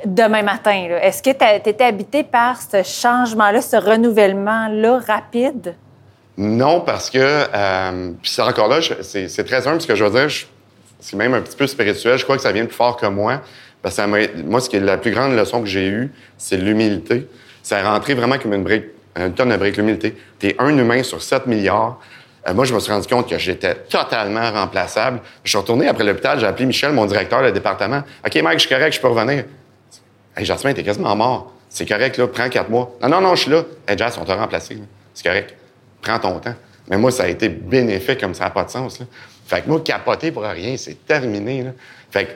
demain 0.04 0.42
matin? 0.42 0.88
Est-ce 1.00 1.22
que 1.22 1.30
tu 1.30 1.68
étais 1.70 1.84
habité 1.84 2.22
par 2.22 2.60
ce 2.60 2.82
changement-là, 2.82 3.62
ce 3.62 3.76
renouvellement-là 3.76 4.98
rapide? 5.06 5.74
Non, 6.36 6.80
parce 6.82 7.08
que, 7.08 7.18
euh, 7.18 8.12
puis 8.20 8.30
c'est 8.30 8.42
encore 8.42 8.68
là, 8.68 8.80
c'est 9.00 9.44
très 9.46 9.66
humble 9.66 9.80
ce 9.80 9.86
que 9.86 9.94
je 9.94 10.04
veux 10.04 10.10
dire. 10.10 10.28
je- 10.28 10.46
C'est 11.00 11.16
même 11.16 11.34
un 11.34 11.40
petit 11.40 11.56
peu 11.56 11.66
spirituel. 11.66 12.18
Je 12.18 12.24
crois 12.24 12.36
que 12.36 12.42
ça 12.42 12.52
vient 12.52 12.64
plus 12.64 12.74
fort 12.74 12.96
que 12.96 13.06
moi. 13.06 13.42
Moi, 14.44 14.60
ce 14.60 14.68
qui 14.68 14.76
est 14.76 14.80
la 14.80 14.96
plus 14.96 15.12
grande 15.12 15.36
leçon 15.36 15.60
que 15.60 15.66
j'ai 15.68 15.86
eue, 15.86 16.10
c'est 16.38 16.56
l'humilité. 16.56 17.28
Ça 17.62 17.78
est 17.78 17.82
rentré 17.82 18.14
vraiment 18.14 18.38
comme 18.38 18.52
une 18.54 18.64
brique, 18.64 18.86
une 19.16 19.32
tonne 19.32 19.50
de 19.50 19.56
briques, 19.56 19.76
l'humilité. 19.76 20.16
T'es 20.38 20.56
un 20.58 20.76
humain 20.76 21.02
sur 21.02 21.22
7 21.22 21.46
milliards. 21.46 22.00
Euh, 22.48 22.54
moi, 22.54 22.64
je 22.64 22.74
me 22.74 22.80
suis 22.80 22.92
rendu 22.92 23.06
compte 23.06 23.28
que 23.28 23.38
j'étais 23.38 23.74
totalement 23.74 24.50
remplaçable. 24.50 25.20
Je 25.44 25.50
suis 25.50 25.58
retourné 25.58 25.88
après 25.88 26.04
l'hôpital, 26.04 26.38
j'ai 26.38 26.46
appelé 26.46 26.66
Michel, 26.66 26.92
mon 26.92 27.06
directeur 27.06 27.44
du 27.44 27.52
département. 27.52 28.02
OK, 28.24 28.34
Mike, 28.42 28.58
je 28.60 28.66
suis 28.66 28.74
correct, 28.74 28.92
je 28.92 29.00
peux 29.00 29.08
revenir. 29.08 29.44
Hey, 30.36 30.44
Jasmin, 30.44 30.72
t'es 30.74 30.82
quasiment 30.82 31.14
mort. 31.16 31.52
C'est 31.68 31.86
correct, 31.86 32.16
là, 32.18 32.26
prends 32.26 32.48
quatre 32.48 32.70
mois. 32.70 32.96
Non, 33.02 33.08
non, 33.08 33.20
non, 33.20 33.34
je 33.34 33.42
suis 33.42 33.50
là. 33.50 33.64
Hey, 33.86 33.96
Jas, 33.98 34.16
on 34.20 34.24
t'a 34.24 34.36
remplacé. 34.36 34.78
C'est 35.14 35.26
correct. 35.26 35.54
Prends 36.02 36.18
ton 36.18 36.38
temps. 36.38 36.54
Mais 36.88 36.96
moi, 36.96 37.10
ça 37.10 37.24
a 37.24 37.28
été 37.28 37.48
bénéfique 37.48 38.20
comme 38.20 38.34
ça 38.34 38.44
n'a 38.44 38.50
pas 38.50 38.64
de 38.64 38.70
sens. 38.70 39.00
Là. 39.00 39.06
Fait 39.46 39.62
que 39.62 39.68
moi, 39.68 39.80
capoter 39.80 40.32
pour 40.32 40.42
rien, 40.42 40.76
c'est 40.76 41.06
terminé. 41.06 41.62
Là. 41.62 41.70
Fait 42.10 42.24
que 42.24 42.30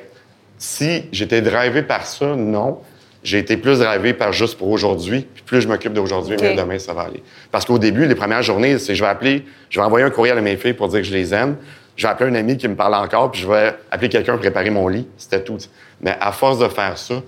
si 0.59 1.05
j'étais 1.13 1.41
drivé 1.41 1.83
par 1.83 2.07
ça, 2.07 2.37
non. 2.37 2.81
J'ai 3.23 3.39
été 3.39 3.59
plus 3.59 3.81
drivé 3.81 4.15
par 4.15 4.33
juste 4.33 4.57
pour 4.57 4.69
aujourd'hui. 4.69 5.27
Puis 5.35 5.43
plus 5.43 5.61
je 5.61 5.69
m'occupe 5.69 5.93
d'aujourd'hui, 5.93 6.37
mieux 6.41 6.55
demain, 6.55 6.79
ça 6.79 6.95
va 6.95 7.03
aller. 7.03 7.23
Parce 7.51 7.67
qu'au 7.67 7.79
début, 7.79 8.07
les 8.07 8.15
premières 8.15 8.43
journées, 8.43 8.79
c'est 8.79 8.95
je 8.95 9.03
vais 9.03 9.11
appeler, 9.11 9.45
je 9.69 9.79
vais 9.79 9.85
envoyer 9.85 10.07
un 10.07 10.11
courriel 10.11 10.39
à 10.39 10.41
mes 10.41 10.57
filles 10.57 10.73
pour 10.73 10.89
dire 10.89 11.01
que 11.01 11.07
je 11.07 11.13
les 11.13 11.35
aime. 11.35 11.57
Je 11.97 12.07
vais 12.07 12.13
appeler 12.13 12.31
un 12.31 12.35
ami 12.35 12.57
qui 12.57 12.67
me 12.67 12.77
parle 12.77 12.95
encore, 12.95 13.31
puis 13.31 13.43
je 13.43 13.49
vais 13.49 13.75
appeler 13.91 14.09
quelqu'un 14.09 14.33
pour 14.33 14.41
préparer 14.41 14.71
mon 14.71 14.89
lit. 14.89 15.07
C'était 15.19 15.43
tout. 15.43 15.59
Mais 16.01 16.17
à 16.19 16.33
force 16.33 16.59
de 16.59 16.69
faire 16.69 16.97
ça, 16.97 17.15
moi, 17.15 17.23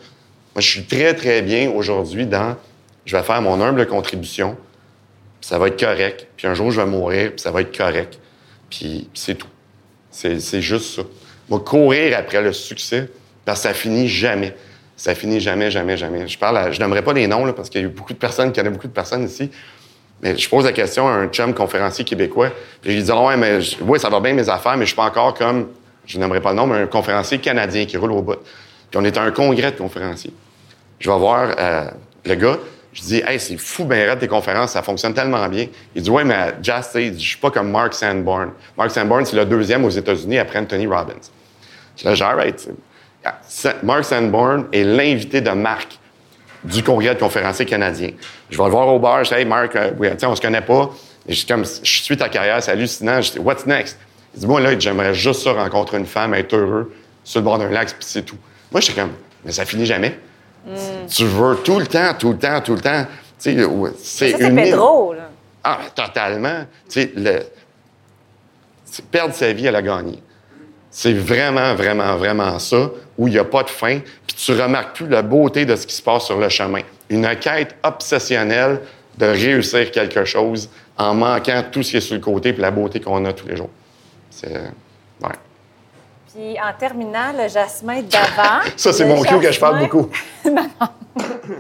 je 0.61 0.69
suis 0.69 0.85
très, 0.85 1.13
très 1.13 1.43
bien 1.43 1.71
aujourd'hui 1.71 2.27
dans 2.27 2.57
je 3.05 3.17
vais 3.17 3.23
faire 3.23 3.43
mon 3.43 3.61
humble 3.61 3.87
contribution, 3.87 4.57
puis 5.41 5.49
ça 5.49 5.59
va 5.59 5.69
être 5.69 5.79
correct. 5.79 6.27
Puis 6.37 6.47
un 6.47 6.55
jour, 6.55 6.71
je 6.71 6.81
vais 6.81 6.87
mourir, 6.87 7.31
puis 7.33 7.41
ça 7.41 7.51
va 7.51 7.61
être 7.61 7.77
correct. 7.77 8.19
Puis 8.71 9.11
c'est 9.13 9.35
tout. 9.35 9.49
C'est 10.13 10.61
juste 10.61 10.95
ça. 10.97 11.03
Moi, 11.49 11.61
courir 11.61 12.17
après 12.17 12.41
le 12.43 12.53
succès, 12.53 13.09
parce 13.45 13.63
que 13.63 13.69
ça 13.69 13.75
finit 13.75 14.09
jamais. 14.09 14.55
Ça 14.97 15.15
finit 15.15 15.41
jamais, 15.41 15.71
jamais, 15.71 15.97
jamais. 15.97 16.29
Je 16.29 16.39
parle 16.39 16.73
je 16.73 16.79
n'aimerais 16.79 17.03
pas 17.03 17.13
les 17.13 17.27
noms, 17.27 17.45
là, 17.45 17.53
parce 17.53 17.69
qu'il 17.71 17.81
y 17.81 17.85
a 17.85 17.87
eu 17.87 17.91
beaucoup 17.91 18.13
de 18.13 18.19
personnes, 18.19 18.53
il 18.55 18.59
y 18.59 18.63
en 18.63 18.67
a 18.67 18.71
beaucoup 18.71 18.87
de 18.87 18.93
personnes 18.93 19.25
ici. 19.25 19.51
Mais 20.23 20.37
je 20.37 20.49
pose 20.49 20.65
la 20.65 20.73
question 20.73 21.09
à 21.09 21.13
un 21.13 21.27
chum 21.29 21.53
conférencier 21.53 22.05
québécois. 22.05 22.51
Puis 22.81 22.95
il 22.95 23.03
dit 23.03 23.11
Ah 23.11 23.21
Ouais, 23.25 23.37
mais 23.37 23.61
je- 23.61 23.77
oui, 23.81 23.99
ça 23.99 24.09
va 24.09 24.21
bien 24.21 24.35
mes 24.35 24.49
affaires, 24.49 24.77
mais 24.77 24.85
je 24.85 24.91
suis 24.91 24.97
pas 24.97 25.07
encore 25.07 25.35
comme, 25.35 25.69
je 26.07 26.19
n'aimerais 26.19 26.41
pas 26.41 26.51
le 26.51 26.57
nom, 26.57 26.67
mais 26.69 26.77
un 26.83 26.87
conférencier 26.87 27.39
canadien 27.39 27.87
qui 27.87 27.97
roule 27.97 28.13
au 28.13 28.23
bout. 28.23 28.37
Puis 28.91 29.01
on 29.01 29.05
est 29.05 29.17
à 29.17 29.23
un 29.23 29.33
congrès 29.33 29.73
de 29.73 29.77
conférenciers. 29.79 30.33
Je 31.01 31.11
vais 31.11 31.19
voir 31.19 31.53
euh, 31.59 31.91
le 32.25 32.35
gars. 32.37 32.59
Je 32.93 33.01
dis, 33.01 33.23
hey, 33.27 33.41
c'est 33.41 33.57
fou, 33.57 33.85
ben 33.85 34.09
raide 34.09 34.19
tes 34.19 34.29
conférences, 34.29 34.73
ça 34.73 34.83
fonctionne 34.83 35.15
tellement 35.15 35.49
bien. 35.49 35.67
Il 35.95 36.03
dit, 36.03 36.11
ouais, 36.11 36.25
mais 36.25 36.55
Jazz, 36.63 36.91
je 36.95 37.11
suis 37.19 37.39
pas 37.39 37.51
comme 37.51 37.71
Mark 37.71 37.95
Sanborn. 37.95 38.51
Mark 38.77 38.91
Sanborn, 38.91 39.25
c'est 39.25 39.37
le 39.37 39.47
deuxième 39.47 39.85
aux 39.85 39.91
États-Unis 39.91 40.39
après 40.39 40.59
Anthony 40.59 40.87
Robbins. 40.87 41.15
Je 41.97 42.09
dis, 42.09 42.17
j'arrête. 42.17 42.69
Ah, 43.25 43.39
Mark 43.83 44.05
Sanborn 44.05 44.67
est 44.73 44.85
l'invité 44.85 45.41
de 45.41 45.51
marque 45.51 45.99
du 46.65 46.83
congrès 46.83 47.15
de 47.15 47.21
conférenciers 47.21 47.65
canadiens. 47.65 48.11
Je 48.51 48.59
vais 48.59 48.65
le 48.65 48.71
voir 48.71 48.89
au 48.89 48.99
bar, 48.99 49.25
je 49.25 49.31
dis, 49.31 49.41
hey, 49.41 49.45
Mark, 49.47 49.75
euh, 49.75 49.93
oui, 49.99 50.09
on 50.23 50.37
se 50.37 50.41
connaît 50.41 50.61
pas. 50.61 50.91
Je 51.27 51.35
suis 51.35 51.47
comme, 51.47 51.65
je 51.65 52.03
suis 52.03 52.17
ta 52.17 52.29
carrière, 52.29 52.63
c'est 52.63 52.73
hallucinant. 52.73 53.23
Je 53.23 53.33
dis, 53.33 53.39
what's 53.39 53.65
next? 53.65 53.99
Il 54.35 54.41
dit, 54.41 54.47
moi, 54.47 54.61
là, 54.61 54.79
j'aimerais 54.79 55.15
juste 55.15 55.43
ça, 55.43 55.53
rencontrer 55.53 55.97
une 55.99 56.07
femme, 56.07 56.35
être 56.35 56.55
heureux, 56.55 56.93
sur 57.25 57.41
le 57.41 57.45
bord 57.45 57.59
d'un 57.59 57.71
lac, 57.71 57.89
puis 57.89 57.97
c'est 58.01 58.23
tout. 58.23 58.39
Moi, 58.71 58.81
j'étais 58.81 59.01
comme, 59.01 59.13
mais 59.45 59.53
ça 59.53 59.65
finit 59.65 59.87
jamais. 59.87 60.19
Tu 61.09 61.25
veux 61.25 61.57
tout 61.65 61.79
le 61.79 61.87
temps, 61.87 62.15
tout 62.19 62.33
le 62.33 62.39
temps, 62.39 62.61
tout 62.61 62.75
le 62.75 62.81
temps. 62.81 63.07
C'est 63.39 63.53
une 63.53 64.55
Pedro, 64.55 65.15
là. 65.15 65.29
Ah, 65.65 65.79
totalement. 65.95 66.65
Le... 66.97 67.41
perdre 69.11 69.35
sa 69.35 69.53
vie 69.53 69.69
à 69.69 69.73
la 69.73 69.83
gagner. 69.83 70.23
C'est 70.91 71.15
vraiment, 71.15 71.75
vraiment, 71.75 72.17
vraiment 72.17 72.59
ça, 72.59 72.91
où 73.17 73.27
il 73.27 73.33
n'y 73.33 73.39
a 73.39 73.45
pas 73.45 73.63
de 73.63 73.71
fin, 73.71 74.01
puis 74.27 74.37
tu 74.37 74.53
remarques 74.53 74.97
plus 74.97 75.09
la 75.09 75.23
beauté 75.23 75.65
de 75.65 75.75
ce 75.75 75.87
qui 75.87 75.95
se 75.95 76.03
passe 76.03 76.27
sur 76.27 76.39
le 76.39 76.49
chemin. 76.49 76.83
Une 77.09 77.27
quête 77.37 77.75
obsessionnelle 77.83 78.81
de 79.17 79.27
réussir 79.27 79.91
quelque 79.91 80.25
chose 80.25 80.69
en 80.99 81.15
manquant 81.15 81.65
tout 81.71 81.83
ce 81.83 81.93
qui 81.93 81.97
est 81.97 82.01
sur 82.01 82.15
le 82.15 82.21
côté, 82.21 82.53
puis 82.53 82.61
la 82.61 82.71
beauté 82.71 83.01
qu'on 83.01 83.25
a 83.25 83.33
tous 83.33 83.49
les 83.49 83.57
jours. 83.57 83.71
C'est... 84.31 84.53
Ouais. 84.53 85.31
Puis 86.35 86.57
en 86.61 86.73
terminant, 86.79 87.33
le 87.37 87.49
jasmin 87.49 88.01
d'avant. 88.03 88.61
Ça, 88.77 88.93
c'est 88.93 89.05
mon 89.05 89.23
cue 89.23 89.39
que 89.39 89.53
je 89.53 89.61
parle 89.61 89.81
jasmin- 89.81 89.89
beaucoup. 89.89 90.11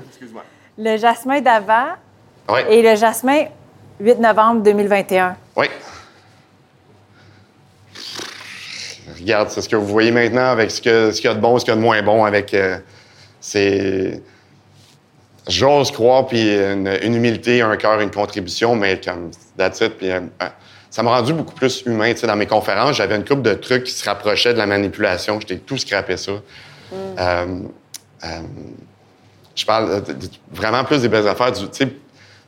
Excuse-moi. 0.09 0.43
Le 0.79 0.97
jasmin 0.97 1.41
d'avant 1.41 1.89
Oui, 2.49 2.61
et 2.71 2.83
le 2.83 2.97
jasmin 2.97 3.45
8 4.01 4.19
novembre 4.19 4.63
2021. 4.63 5.37
oui. 5.57 5.67
Regarde, 9.21 9.51
c'est 9.51 9.61
ce 9.61 9.69
que 9.69 9.77
vous 9.77 9.87
voyez 9.87 10.11
maintenant 10.11 10.47
avec 10.51 10.71
ce 10.71 10.81
qu'il 10.81 10.91
y 10.91 11.29
a 11.29 11.35
de 11.35 11.41
bon, 11.41 11.57
ce 11.59 11.65
qu'il 11.65 11.73
y 11.73 11.77
a 11.77 11.77
de 11.77 11.83
moins 11.83 12.03
bon 12.03 12.25
avec... 12.25 12.53
euh, 12.55 12.79
c'est... 13.41 14.21
J'ose 15.49 15.91
croire, 15.93 16.27
puis 16.27 16.55
une, 16.57 16.89
une 17.03 17.15
humilité, 17.17 17.63
un 17.63 17.77
cœur, 17.77 18.01
une 18.01 18.11
contribution, 18.11 18.75
mais 18.77 19.01
comme 19.01 19.31
that's 19.57 19.81
it, 19.81 19.97
puis 19.99 20.11
euh, 20.11 20.21
ça 20.93 21.03
m'a 21.03 21.11
rendu 21.11 21.33
beaucoup 21.33 21.55
plus 21.55 21.83
humain. 21.87 22.13
Tu 22.13 22.21
sais, 22.21 22.27
dans 22.27 22.37
mes 22.37 22.47
conférences, 22.47 22.97
j'avais 22.97 23.17
une 23.17 23.25
couple 23.25 23.41
de 23.43 23.55
trucs 23.55 23.85
qui 23.85 23.93
se 23.93 24.05
rapprochaient 24.05 24.53
de 24.53 24.59
la 24.59 24.67
manipulation. 24.67 25.41
J'étais 25.41 25.57
tout 25.57 25.79
scrappé 25.79 26.19
ça. 26.19 26.33
Euh, 26.93 27.47
euh, 28.25 28.27
je 29.55 29.65
parle 29.65 30.05
de- 30.05 30.13
de- 30.13 30.29
vraiment 30.53 30.85
plus 30.85 31.01
des 31.01 31.09
belles 31.09 31.27
affaires. 31.27 31.51
Du, 31.53 31.61
tu 31.71 31.89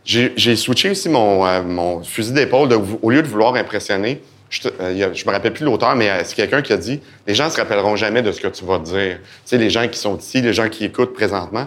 sais, 0.05 0.33
j'ai, 0.37 0.57
switché 0.57 0.91
aussi 0.91 1.09
mon, 1.09 1.47
euh, 1.47 1.63
mon 1.63 2.03
fusil 2.05 2.33
d'épaule. 2.33 2.69
Au 3.03 3.11
lieu 3.11 3.23
de 3.23 3.27
vouloir 3.29 3.55
impressionner, 3.55 4.21
je, 4.51 4.69
euh, 4.79 5.11
je 5.15 5.25
me 5.27 5.31
rappelle 5.33 5.55
plus 5.55 5.65
l'auteur, 5.65 5.97
mais 5.97 6.11
euh, 6.11 6.21
c'est 6.25 6.35
quelqu'un 6.37 6.61
qui 6.61 6.75
a 6.75 6.77
dit 6.77 7.01
les 7.27 7.35
gens 7.35 7.49
se 7.49 7.57
rappelleront 7.57 7.97
jamais 7.97 8.21
de 8.21 8.31
ce 8.31 8.43
que 8.43 8.49
tu 8.49 8.63
vas 8.67 8.79
dire. 8.79 9.17
Tu 9.23 9.23
sais, 9.47 9.57
les 9.57 9.71
gens 9.71 9.89
qui 9.89 9.99
sont 9.99 10.19
ici, 10.19 10.43
les 10.43 10.53
gens 10.53 10.69
qui 10.69 10.85
écoutent 10.85 11.15
présentement, 11.15 11.67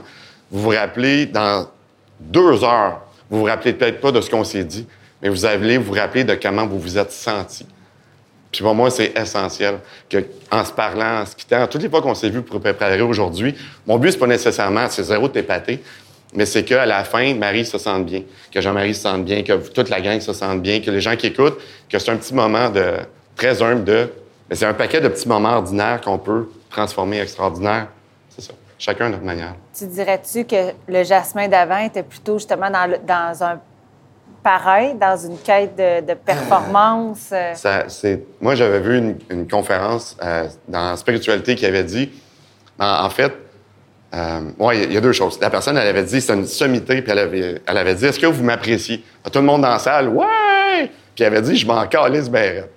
vous 0.51 0.61
vous 0.61 0.69
rappelez 0.69 1.25
dans 1.25 1.67
deux 2.19 2.63
heures, 2.63 3.01
vous 3.31 3.39
vous 3.39 3.45
rappelez 3.45 3.73
peut-être 3.73 3.99
pas 3.99 4.11
de 4.11 4.21
ce 4.21 4.29
qu'on 4.29 4.43
s'est 4.43 4.63
dit, 4.63 4.85
mais 5.21 5.30
vous 5.30 5.45
allez 5.45 5.77
vous 5.77 5.93
rappeler 5.93 6.23
de 6.23 6.36
comment 6.36 6.65
vous 6.65 6.80
vous 6.80 6.97
êtes 6.97 7.12
senti. 7.12 7.65
Puis 8.51 8.63
pour 8.63 8.73
moi, 8.73 8.89
c'est 8.89 9.17
essentiel 9.17 9.80
que, 10.10 10.25
en 10.51 10.63
se 10.63 10.71
parlant, 10.71 11.21
en 11.21 11.25
se 11.25 11.36
quittant, 11.36 11.67
toutes 11.67 11.82
les 11.82 11.89
fois 11.89 12.01
qu'on 12.01 12.15
s'est 12.15 12.30
vu 12.30 12.41
pour 12.41 12.60
préparer 12.60 13.01
aujourd'hui, 13.01 13.56
mon 13.86 13.97
but, 13.97 14.12
c'est 14.12 14.17
pas 14.17 14.27
nécessairement, 14.27 14.88
c'est 14.89 15.03
zéro 15.03 15.27
t'épater, 15.27 15.84
mais 16.34 16.45
c'est 16.45 16.63
qu'à 16.63 16.86
la 16.86 17.03
fin, 17.03 17.34
Marie 17.36 17.65
se 17.65 17.77
sente 17.77 18.06
bien, 18.06 18.23
que 18.51 18.62
Jean-Marie 18.62 18.95
se 18.95 19.01
sente 19.01 19.25
bien, 19.25 19.43
que 19.43 19.53
toute 19.69 19.89
la 19.89 20.01
gang 20.01 20.19
se 20.19 20.34
sente 20.34 20.62
bien, 20.62 20.80
que 20.82 20.91
les 20.91 21.01
gens 21.01 21.15
qui 21.15 21.27
écoutent, 21.27 21.58
que 21.89 21.99
c'est 21.99 22.12
un 22.12 22.17
petit 22.17 22.34
moment 22.34 22.69
de 22.69 22.93
très 23.36 23.62
humble 23.62 23.84
de. 23.84 24.10
Mais 24.49 24.56
c'est 24.56 24.65
un 24.65 24.73
paquet 24.73 25.01
de 25.01 25.08
petits 25.10 25.27
moments 25.27 25.58
ordinaires 25.58 25.99
qu'on 26.01 26.17
peut 26.17 26.49
transformer 26.69 27.19
extraordinaires. 27.19 27.88
C'est 28.30 28.41
ça. 28.41 28.53
chacun 28.80 29.08
à 29.08 29.10
notre 29.10 29.23
manière. 29.23 29.56
Tu 29.77 29.88
dirais-tu 29.88 30.45
que 30.45 30.73
le 30.88 31.03
Jasmin 31.03 31.47
d'avant 31.47 31.80
était 31.80 32.03
plutôt 32.03 32.38
justement 32.38 32.69
dans 32.69 33.43
un 33.43 33.60
pareil, 34.47 34.95
dans 34.95 35.17
une 35.17 35.38
quête 35.39 35.75
de, 35.75 36.13
performance? 36.13 37.33
Ça, 37.55 37.83
moi, 38.39 38.55
j'avais 38.55 38.79
vu 38.79 39.15
une, 39.29 39.45
conférence 39.45 40.15
euh, 40.23 40.47
dans 40.69 40.95
Spiritualité 40.95 41.55
qui 41.55 41.65
avait 41.65 41.83
dit, 41.83 42.10
en, 42.79 43.10
fait, 43.10 43.33
euh, 44.15 44.39
ouais, 44.57 44.83
il 44.83 44.93
y 44.93 44.97
a- 44.97 45.01
deux 45.01 45.12
choses. 45.12 45.38
La 45.41 45.49
personne, 45.49 45.75
elle 45.77 45.88
avait 45.89 46.05
dit, 46.05 46.21
c'est 46.21 46.33
une 46.33 46.47
sommité, 46.47 47.01
puis 47.01 47.12
elle 47.12 47.19
avait, 47.19 47.62
elle 47.67 47.77
avait 47.77 47.93
dit, 47.93 48.05
est-ce 48.05 48.19
que 48.19 48.25
vous 48.25 48.41
m'appréciez? 48.41 49.03
Tout 49.29 49.39
le 49.39 49.45
monde 49.45 49.63
dans 49.63 49.69
la 49.69 49.79
salle, 49.79 50.07
ouais! 50.07 50.91
Puis 51.13 51.25
elle 51.25 51.33
avait 51.33 51.41
dit, 51.41 51.57
je 51.57 51.67
m'en 51.67 51.86
calisse 51.86 52.29
raide. 52.29 52.69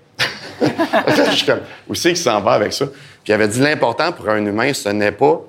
je 0.60 1.36
suis 1.36 1.52
où 1.88 1.94
c'est 1.94 2.08
qu'il 2.08 2.16
s'en 2.16 2.40
va 2.40 2.52
avec 2.52 2.72
ça? 2.72 2.86
Puis 2.86 3.28
il 3.28 3.32
avait 3.32 3.46
dit, 3.46 3.60
l'important 3.60 4.10
pour 4.10 4.28
un 4.28 4.44
humain, 4.44 4.72
ce 4.74 4.88
n'est 4.88 5.12
pas 5.12 5.40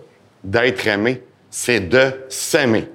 d'être 0.43 0.86
aimé, 0.86 1.23
c'est 1.49 1.79
de 1.79 2.12
s'aimer. 2.29 2.88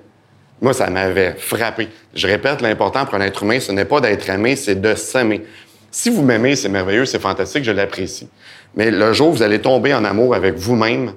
Moi, 0.60 0.72
ça 0.72 0.88
m'avait 0.88 1.34
frappé. 1.38 1.88
Je 2.14 2.26
répète, 2.26 2.62
l'important 2.62 3.04
pour 3.04 3.14
un 3.16 3.20
être 3.20 3.42
humain, 3.42 3.60
ce 3.60 3.72
n'est 3.72 3.84
pas 3.84 4.00
d'être 4.00 4.28
aimé, 4.30 4.56
c'est 4.56 4.80
de 4.80 4.94
s'aimer. 4.94 5.44
Si 5.90 6.10
vous 6.10 6.22
m'aimez, 6.22 6.56
c'est 6.56 6.68
merveilleux, 6.68 7.04
c'est 7.04 7.20
fantastique, 7.20 7.64
je 7.64 7.72
l'apprécie. 7.72 8.28
Mais 8.74 8.90
le 8.90 9.12
jour 9.12 9.28
où 9.28 9.32
vous 9.32 9.42
allez 9.42 9.60
tomber 9.60 9.94
en 9.94 10.04
amour 10.04 10.34
avec 10.34 10.54
vous-même, 10.54 11.12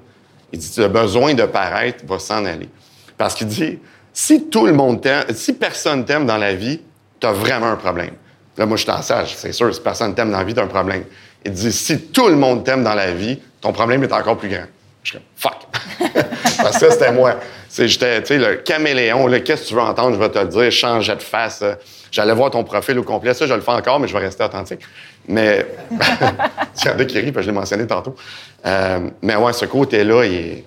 il 0.52 0.58
dit, 0.58 0.72
le 0.78 0.88
besoin 0.88 1.34
de 1.34 1.44
paraître 1.44 2.04
va 2.06 2.18
s'en 2.18 2.44
aller. 2.44 2.68
Parce 3.16 3.34
qu'il 3.34 3.46
dit, 3.46 3.78
si 4.12 4.46
tout 4.46 4.66
le 4.66 4.72
monde 4.72 5.00
t'aime, 5.00 5.24
si 5.34 5.52
personne 5.52 6.04
t'aime 6.04 6.26
dans 6.26 6.38
la 6.38 6.54
vie, 6.54 6.80
t'as 7.18 7.32
vraiment 7.32 7.66
un 7.66 7.76
problème. 7.76 8.12
Là, 8.56 8.66
moi, 8.66 8.76
je 8.76 8.82
suis 8.82 8.90
en 8.90 9.02
sage, 9.02 9.36
c'est 9.36 9.52
sûr, 9.52 9.74
si 9.74 9.80
personne 9.80 10.14
t'aime 10.14 10.30
dans 10.30 10.38
la 10.38 10.44
vie, 10.44 10.54
t'as 10.54 10.64
un 10.64 10.66
problème. 10.66 11.04
Il 11.44 11.52
dit, 11.52 11.72
si 11.72 11.98
tout 11.98 12.28
le 12.28 12.36
monde 12.36 12.64
t'aime 12.64 12.84
dans 12.84 12.94
la 12.94 13.12
vie, 13.12 13.38
ton 13.60 13.72
problème 13.72 14.02
est 14.02 14.12
encore 14.12 14.36
plus 14.36 14.48
grand. 14.48 14.66
Je 15.02 15.12
suis 15.12 15.20
fuck. 15.36 15.56
Parce 16.58 16.78
que 16.78 16.90
c'était 16.90 17.12
moi. 17.12 17.36
C'est, 17.72 17.86
j'étais, 17.86 18.20
tu 18.20 18.26
sais, 18.26 18.38
le 18.38 18.56
caméléon, 18.56 19.30
qu'est-ce 19.44 19.62
que 19.62 19.68
tu 19.68 19.74
veux 19.74 19.80
entendre, 19.80 20.14
je 20.16 20.18
vais 20.18 20.28
te 20.28 20.40
le 20.40 20.46
dire, 20.46 20.72
changeais 20.72 21.14
de 21.14 21.22
face. 21.22 21.62
euh, 21.62 21.76
J'allais 22.10 22.34
voir 22.34 22.50
ton 22.50 22.64
profil 22.64 22.98
au 22.98 23.04
complet. 23.04 23.32
Ça, 23.32 23.46
je 23.46 23.54
le 23.54 23.60
fais 23.60 23.70
encore, 23.70 24.00
mais 24.00 24.08
je 24.08 24.12
vais 24.12 24.18
rester 24.24 24.42
authentique. 24.42 24.80
Mais, 25.28 25.64
il 25.92 25.96
y 26.84 26.88
en 26.88 26.98
a 26.98 27.04
qui 27.04 27.14
je 27.14 27.40
l'ai 27.40 27.52
mentionné 27.52 27.86
tantôt. 27.86 28.16
Euh, 28.66 29.08
mais 29.22 29.36
ouais, 29.36 29.52
ce 29.52 29.66
côté-là, 29.66 30.24
il 30.24 30.64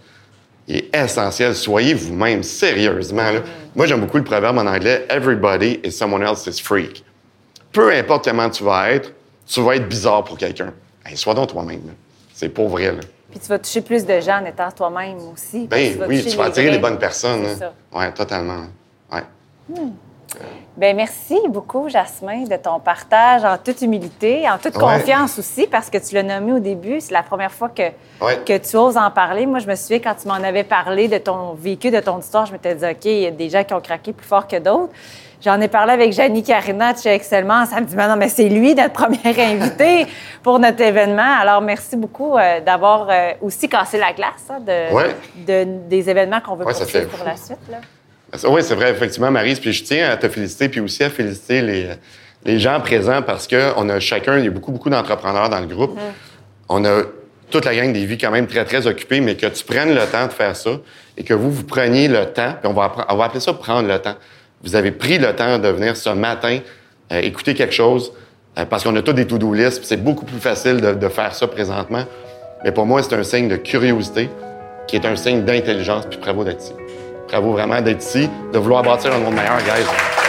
est, 0.70 0.96
essentiel. 0.96 1.54
Soyez 1.56 1.94
vous-même, 1.94 2.42
sérieusement. 2.42 3.32
Moi, 3.76 3.86
j'aime 3.86 4.00
beaucoup 4.00 4.18
le 4.18 4.24
proverbe 4.24 4.58
en 4.58 4.66
anglais, 4.66 5.06
Everybody 5.10 5.82
is 5.84 5.92
someone 5.92 6.24
else's 6.24 6.62
freak. 6.62 7.04
Peu 7.74 7.92
importe 7.92 8.30
comment 8.30 8.50
tu 8.50 8.64
vas 8.64 8.92
être, 8.92 9.12
tu 9.46 9.62
vas 9.62 9.76
être 9.76 9.90
bizarre 9.90 10.24
pour 10.24 10.38
quelqu'un. 10.38 10.74
Sois 11.16 11.34
donc 11.34 11.50
toi-même. 11.50 11.82
C'est 12.34 12.48
pour 12.48 12.70
vrai. 12.70 12.94
Là. 12.94 13.02
Puis 13.34 13.40
tu 13.40 13.48
vas 13.50 13.58
toucher 13.58 13.82
plus 13.82 14.06
de 14.06 14.20
gens 14.20 14.42
en 14.44 14.46
étant 14.46 14.70
toi-même 14.72 15.18
aussi. 15.34 15.66
Ben 15.66 15.98
oui, 16.08 16.24
tu 16.24 16.38
vas 16.38 16.44
attirer 16.46 16.70
les 16.70 16.78
bonnes 16.78 17.00
personnes. 17.00 17.44
Hein. 17.48 17.72
Ouais, 17.92 18.12
totalement. 18.14 18.66
Ouais. 19.12 19.24
Ben 20.78 20.96
merci 20.96 21.40
beaucoup, 21.50 21.90
Jasmin, 21.90 22.44
de 22.44 22.56
ton 22.58 22.80
partage 22.80 23.44
en 23.44 23.58
toute 23.58 23.82
humilité, 23.82 24.48
en 24.48 24.60
toute 24.60 24.76
Ouais. 24.76 24.82
confiance 25.00 25.40
aussi, 25.40 25.66
parce 25.66 25.90
que 25.90 25.98
tu 25.98 26.14
l'as 26.14 26.22
nommé 26.22 26.54
au 26.54 26.60
début. 26.60 27.02
C'est 27.02 27.14
la 27.14 27.24
première 27.24 27.52
fois 27.52 27.70
que, 27.70 27.82
Ouais. 28.24 28.40
que 28.46 28.56
tu 28.60 28.76
oses 28.78 28.98
en 28.98 29.10
parler. 29.10 29.48
Moi, 29.48 29.58
je 29.58 29.68
me 29.68 29.74
souviens 29.76 30.00
quand 30.00 30.14
tu 30.14 30.28
m'en 30.28 30.36
avais 30.36 30.64
parlé 30.64 31.08
de 31.08 31.18
ton 31.18 31.54
vécu, 31.54 31.90
de 31.90 32.00
ton 32.02 32.20
histoire, 32.20 32.46
je 32.46 32.52
m'étais 32.52 32.76
dit, 32.76 32.86
OK, 32.86 33.06
il 33.06 33.20
y 33.22 33.26
a 33.26 33.32
des 33.32 33.50
gens 33.50 33.64
qui 33.64 33.74
ont 33.74 33.82
craqué 33.82 34.14
plus 34.14 34.28
fort 34.28 34.48
que 34.48 34.58
d'autres. 34.58 34.94
J'en 35.44 35.60
ai 35.60 35.68
parlé 35.68 35.92
avec 35.94 36.14
Janie 36.14 36.42
Carina 36.42 36.94
de 36.94 37.00
chez 37.00 37.10
Excellements. 37.14 37.66
Ça 37.66 37.82
me 37.82 37.86
dit, 37.86 37.96
mais 37.98 38.08
non, 38.08 38.16
mais 38.16 38.30
c'est 38.30 38.48
lui 38.48 38.74
notre 38.76 38.94
premier 38.94 39.20
invité 39.26 40.06
pour 40.42 40.58
notre 40.60 40.82
événement. 40.82 41.36
Alors, 41.42 41.62
merci 41.62 41.98
beaucoup 41.98 42.38
euh, 42.38 42.62
d'avoir 42.62 43.08
euh, 43.10 43.32
aussi 43.42 43.68
cassé 43.68 43.98
la 43.98 44.14
glace 44.14 44.48
hein, 44.50 44.60
de, 44.62 44.94
Ouais. 44.94 45.16
de- 45.46 45.88
des 45.90 46.10
événements 46.10 46.40
qu'on 46.40 46.56
veut 46.56 46.66
Ouais, 46.66 46.74
ça 46.74 46.82
poursuivre 46.82 47.10
fait 47.10 47.18
pour 47.18 47.26
la 47.26 47.36
suite. 47.36 47.58
Là. 47.70 47.78
Oui, 48.50 48.64
c'est 48.64 48.76
vrai, 48.76 48.92
effectivement, 48.92 49.32
Marise. 49.32 49.60
Puis 49.60 49.74
je 49.74 49.84
tiens 49.84 50.10
à 50.12 50.18
te 50.18 50.30
féliciter, 50.30 50.70
puis 50.70 50.80
aussi 50.80 51.04
à 51.04 51.10
féliciter 51.10 51.62
les, 51.62 51.90
les 52.46 52.58
gens 52.60 52.80
présents 52.80 53.22
parce 53.22 53.48
qu'on 53.48 53.90
a 53.90 54.00
chacun, 54.00 54.38
il 54.40 54.46
y 54.46 54.48
a 54.48 54.52
beaucoup, 54.52 54.72
beaucoup 54.72 54.90
d'entrepreneurs 54.90 55.50
dans 55.50 55.60
le 55.60 55.68
groupe. 55.68 56.00
On 56.70 56.86
a 56.86 57.02
toute 57.52 57.66
la 57.66 57.76
gang 57.76 57.92
des 57.92 58.06
vies 58.06 58.18
quand 58.18 58.32
même 58.32 58.48
très, 58.48 58.64
très 58.66 58.88
occupées, 58.88 59.20
mais 59.20 59.36
que 59.36 59.46
tu 59.48 59.64
prennes 59.66 59.94
le 59.94 60.06
temps 60.06 60.26
de 60.26 60.32
faire 60.32 60.56
ça 60.56 60.72
et 61.18 61.24
que 61.24 61.34
vous, 61.34 61.52
vous 61.52 61.64
preniez 61.66 62.08
le 62.08 62.26
temps, 62.28 62.54
puis 62.60 62.72
on 62.72 62.74
va, 62.74 62.86
appre- 62.88 63.06
on 63.10 63.16
va 63.18 63.26
appeler 63.26 63.42
ça 63.42 63.54
prendre 63.54 63.88
le 63.90 64.00
temps. 64.00 64.16
Vous 64.64 64.76
avez 64.76 64.92
pris 64.92 65.18
le 65.18 65.36
temps 65.36 65.60
de 65.60 65.68
venir 65.68 65.98
ce 65.98 66.10
matin 66.10 66.60
euh, 67.12 67.20
écouter 67.20 67.54
quelque 67.54 67.74
chose 67.74 68.14
euh, 68.58 68.66
parce 68.66 68.84
qu'on 68.84 68.96
a 68.96 69.02
tous 69.02 69.14
des 69.14 69.28
to-do 69.28 69.54
lists, 69.54 69.84
c'est 69.84 70.02
beaucoup 70.02 70.26
plus 70.26 70.40
facile 70.40 70.80
de, 70.80 70.94
de 70.94 71.08
faire 71.10 71.36
ça 71.36 71.48
présentement. 71.48 72.04
Mais 72.64 72.72
pour 72.72 72.86
moi, 72.86 73.04
c'est 73.04 73.14
un 73.14 73.24
signe 73.24 73.50
de 73.50 73.58
curiosité 73.58 74.30
qui 74.88 74.96
est 74.96 75.06
un 75.06 75.16
signe 75.16 75.44
d'intelligence, 75.44 76.06
puis 76.10 76.20
bravo 76.20 76.44
d'être 76.44 76.62
ici. 76.62 76.74
Bravo 77.28 77.52
vraiment 77.52 77.82
d'être 77.82 78.02
ici, 78.02 78.30
de 78.54 78.58
vouloir 78.58 78.84
bâtir 78.84 79.14
un 79.14 79.20
monde 79.20 79.36
meilleur, 79.36 79.58
guys. 79.60 80.23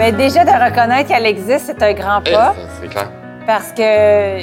Ben 0.00 0.16
déjà, 0.16 0.46
de 0.46 0.50
reconnaître 0.50 1.10
qu'elle 1.10 1.26
existe, 1.26 1.66
c'est 1.66 1.82
un 1.82 1.92
grand 1.92 2.20
Eh, 2.24 2.32
pas. 2.32 2.54
C'est 2.80 2.88
clair. 2.88 3.10
Parce 3.46 3.70
que 3.72 4.38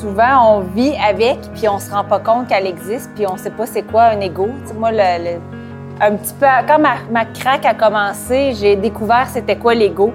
souvent, 0.00 0.54
on 0.56 0.60
vit 0.60 0.94
avec, 1.06 1.36
puis 1.54 1.68
on 1.68 1.78
se 1.78 1.90
rend 1.90 2.02
pas 2.04 2.18
compte 2.18 2.48
qu'elle 2.48 2.66
existe, 2.66 3.10
puis 3.14 3.26
on 3.26 3.36
sait 3.36 3.50
pas 3.50 3.66
c'est 3.66 3.82
quoi 3.82 4.04
un 4.04 4.20
ego. 4.20 4.48
Tu 4.62 4.68
sais, 4.68 4.74
moi, 4.74 4.90
le, 4.90 4.96
le- 5.22 5.40
un 6.00 6.12
petit 6.16 6.32
peu, 6.32 6.46
quand 6.66 6.78
ma, 6.78 6.94
ma 7.10 7.26
craque 7.26 7.66
a 7.66 7.74
commencé, 7.74 8.54
j'ai 8.58 8.74
découvert 8.76 9.26
c'était 9.30 9.56
quoi 9.56 9.74
l'ego. 9.74 10.14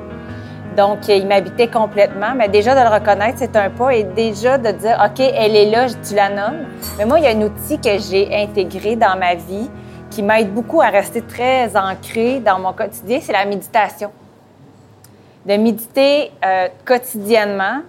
Donc, 0.75 1.07
il 1.09 1.27
m'habitait 1.27 1.67
complètement. 1.67 2.33
Mais 2.35 2.47
déjà, 2.47 2.73
de 2.73 2.79
le 2.89 2.91
reconnaître, 2.91 3.37
c'est 3.37 3.55
un 3.55 3.69
pas. 3.69 3.93
Et 3.93 4.03
déjà, 4.03 4.57
de 4.57 4.71
dire, 4.71 4.97
OK, 5.05 5.19
elle 5.19 5.55
est 5.55 5.69
là, 5.69 5.85
tu 6.03 6.15
la 6.15 6.29
nommes. 6.29 6.65
Mais 6.97 7.05
moi, 7.05 7.19
il 7.19 7.25
y 7.25 7.27
a 7.27 7.31
un 7.37 7.41
outil 7.43 7.79
que 7.79 7.99
j'ai 7.99 8.29
intégré 8.35 8.95
dans 8.95 9.15
ma 9.15 9.35
vie 9.35 9.69
qui 10.09 10.23
m'aide 10.23 10.51
beaucoup 10.51 10.81
à 10.81 10.87
rester 10.87 11.21
très 11.21 11.69
ancré 11.77 12.39
dans 12.39 12.57
mon 12.57 12.73
quotidien, 12.73 13.19
c'est 13.21 13.33
la 13.33 13.45
méditation 13.45 14.09
de 15.45 15.55
méditer 15.57 16.31
euh, 16.43 16.67
quotidiennement 16.85 17.81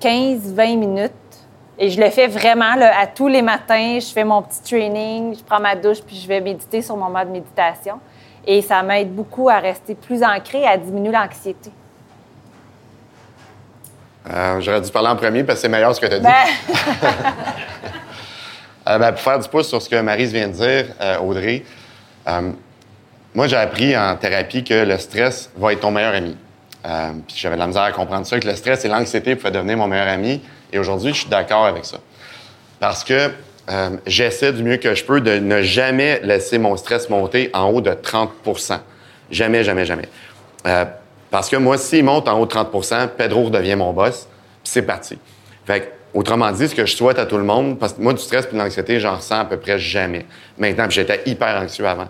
15-20 0.00 0.78
minutes. 0.78 1.12
Et 1.78 1.90
je 1.90 2.00
le 2.00 2.10
fais 2.10 2.26
vraiment 2.26 2.74
là, 2.74 2.92
à 3.00 3.06
tous 3.06 3.28
les 3.28 3.42
matins. 3.42 3.98
Je 4.00 4.12
fais 4.12 4.24
mon 4.24 4.42
petit 4.42 4.62
training, 4.62 5.36
je 5.36 5.42
prends 5.42 5.60
ma 5.60 5.74
douche, 5.74 5.98
puis 6.06 6.16
je 6.16 6.28
vais 6.28 6.40
méditer 6.40 6.82
sur 6.82 6.96
mon 6.96 7.08
mode 7.08 7.28
méditation. 7.28 7.98
Et 8.46 8.62
ça 8.62 8.82
m'aide 8.82 9.14
beaucoup 9.14 9.48
à 9.48 9.58
rester 9.58 9.94
plus 9.94 10.22
ancré 10.22 10.60
et 10.60 10.66
à 10.66 10.76
diminuer 10.76 11.12
l'anxiété. 11.12 11.70
Euh, 14.30 14.60
J'aurais 14.60 14.80
dû 14.80 14.90
parler 14.90 15.08
en 15.08 15.16
premier 15.16 15.42
parce 15.44 15.58
que 15.58 15.62
c'est 15.62 15.68
meilleur 15.68 15.94
ce 15.94 16.00
que 16.00 16.06
tu 16.06 16.14
as 16.14 16.18
dit. 16.18 16.24
Ben, 16.24 16.74
Euh, 18.88 18.98
ben, 18.98 19.12
pour 19.12 19.20
faire 19.20 19.38
du 19.38 19.48
pouce 19.48 19.68
sur 19.68 19.80
ce 19.80 19.88
que 19.88 20.00
Marise 20.00 20.32
vient 20.32 20.48
de 20.48 20.54
dire, 20.54 20.86
euh, 21.00 21.18
Audrey, 21.18 21.62
moi, 23.34 23.46
j'ai 23.46 23.56
appris 23.56 23.96
en 23.96 24.16
thérapie 24.16 24.64
que 24.64 24.74
le 24.74 24.98
stress 24.98 25.50
va 25.56 25.72
être 25.72 25.80
ton 25.80 25.90
meilleur 25.90 26.14
ami. 26.14 26.36
Euh, 26.86 27.12
puis 27.26 27.36
j'avais 27.38 27.56
de 27.56 27.60
la 27.60 27.66
misère 27.66 27.82
à 27.82 27.92
comprendre 27.92 28.26
ça, 28.26 28.38
que 28.40 28.46
le 28.46 28.54
stress 28.54 28.84
et 28.84 28.88
l'anxiété 28.88 29.36
pouvaient 29.36 29.50
devenir 29.50 29.76
mon 29.76 29.86
meilleur 29.86 30.08
ami. 30.08 30.40
Et 30.72 30.78
aujourd'hui, 30.78 31.12
je 31.12 31.20
suis 31.20 31.28
d'accord 31.28 31.66
avec 31.66 31.84
ça. 31.84 31.98
Parce 32.78 33.04
que 33.04 33.30
euh, 33.70 33.90
j'essaie 34.06 34.52
du 34.52 34.62
mieux 34.62 34.78
que 34.78 34.94
je 34.94 35.04
peux 35.04 35.20
de 35.20 35.38
ne 35.38 35.62
jamais 35.62 36.20
laisser 36.22 36.58
mon 36.58 36.76
stress 36.76 37.08
monter 37.08 37.50
en 37.52 37.70
haut 37.70 37.80
de 37.80 37.92
30 37.92 38.30
Jamais, 39.30 39.62
jamais, 39.62 39.84
jamais. 39.84 40.08
Euh, 40.66 40.84
parce 41.30 41.48
que 41.48 41.56
moi, 41.56 41.78
s'il 41.78 42.04
monte 42.04 42.26
en 42.28 42.40
haut 42.40 42.46
de 42.46 42.50
30 42.50 43.12
Pedro 43.16 43.44
redevient 43.44 43.76
mon 43.76 43.92
boss, 43.92 44.26
puis 44.62 44.72
c'est 44.72 44.82
parti. 44.82 45.18
Fait 45.64 45.80
que, 45.80 46.18
autrement 46.18 46.50
dit, 46.50 46.68
ce 46.68 46.74
que 46.74 46.84
je 46.84 46.96
souhaite 46.96 47.18
à 47.18 47.26
tout 47.26 47.36
le 47.36 47.44
monde, 47.44 47.78
parce 47.78 47.92
que 47.92 48.00
moi, 48.00 48.12
du 48.12 48.20
stress 48.20 48.48
et 48.50 48.54
de 48.54 48.58
l'anxiété, 48.58 48.98
j'en 48.98 49.16
ressens 49.16 49.40
à 49.40 49.44
peu 49.44 49.56
près 49.56 49.78
jamais. 49.78 50.26
Maintenant, 50.58 50.86
j'étais 50.88 51.22
hyper 51.26 51.62
anxieux 51.62 51.86
avant. 51.86 52.08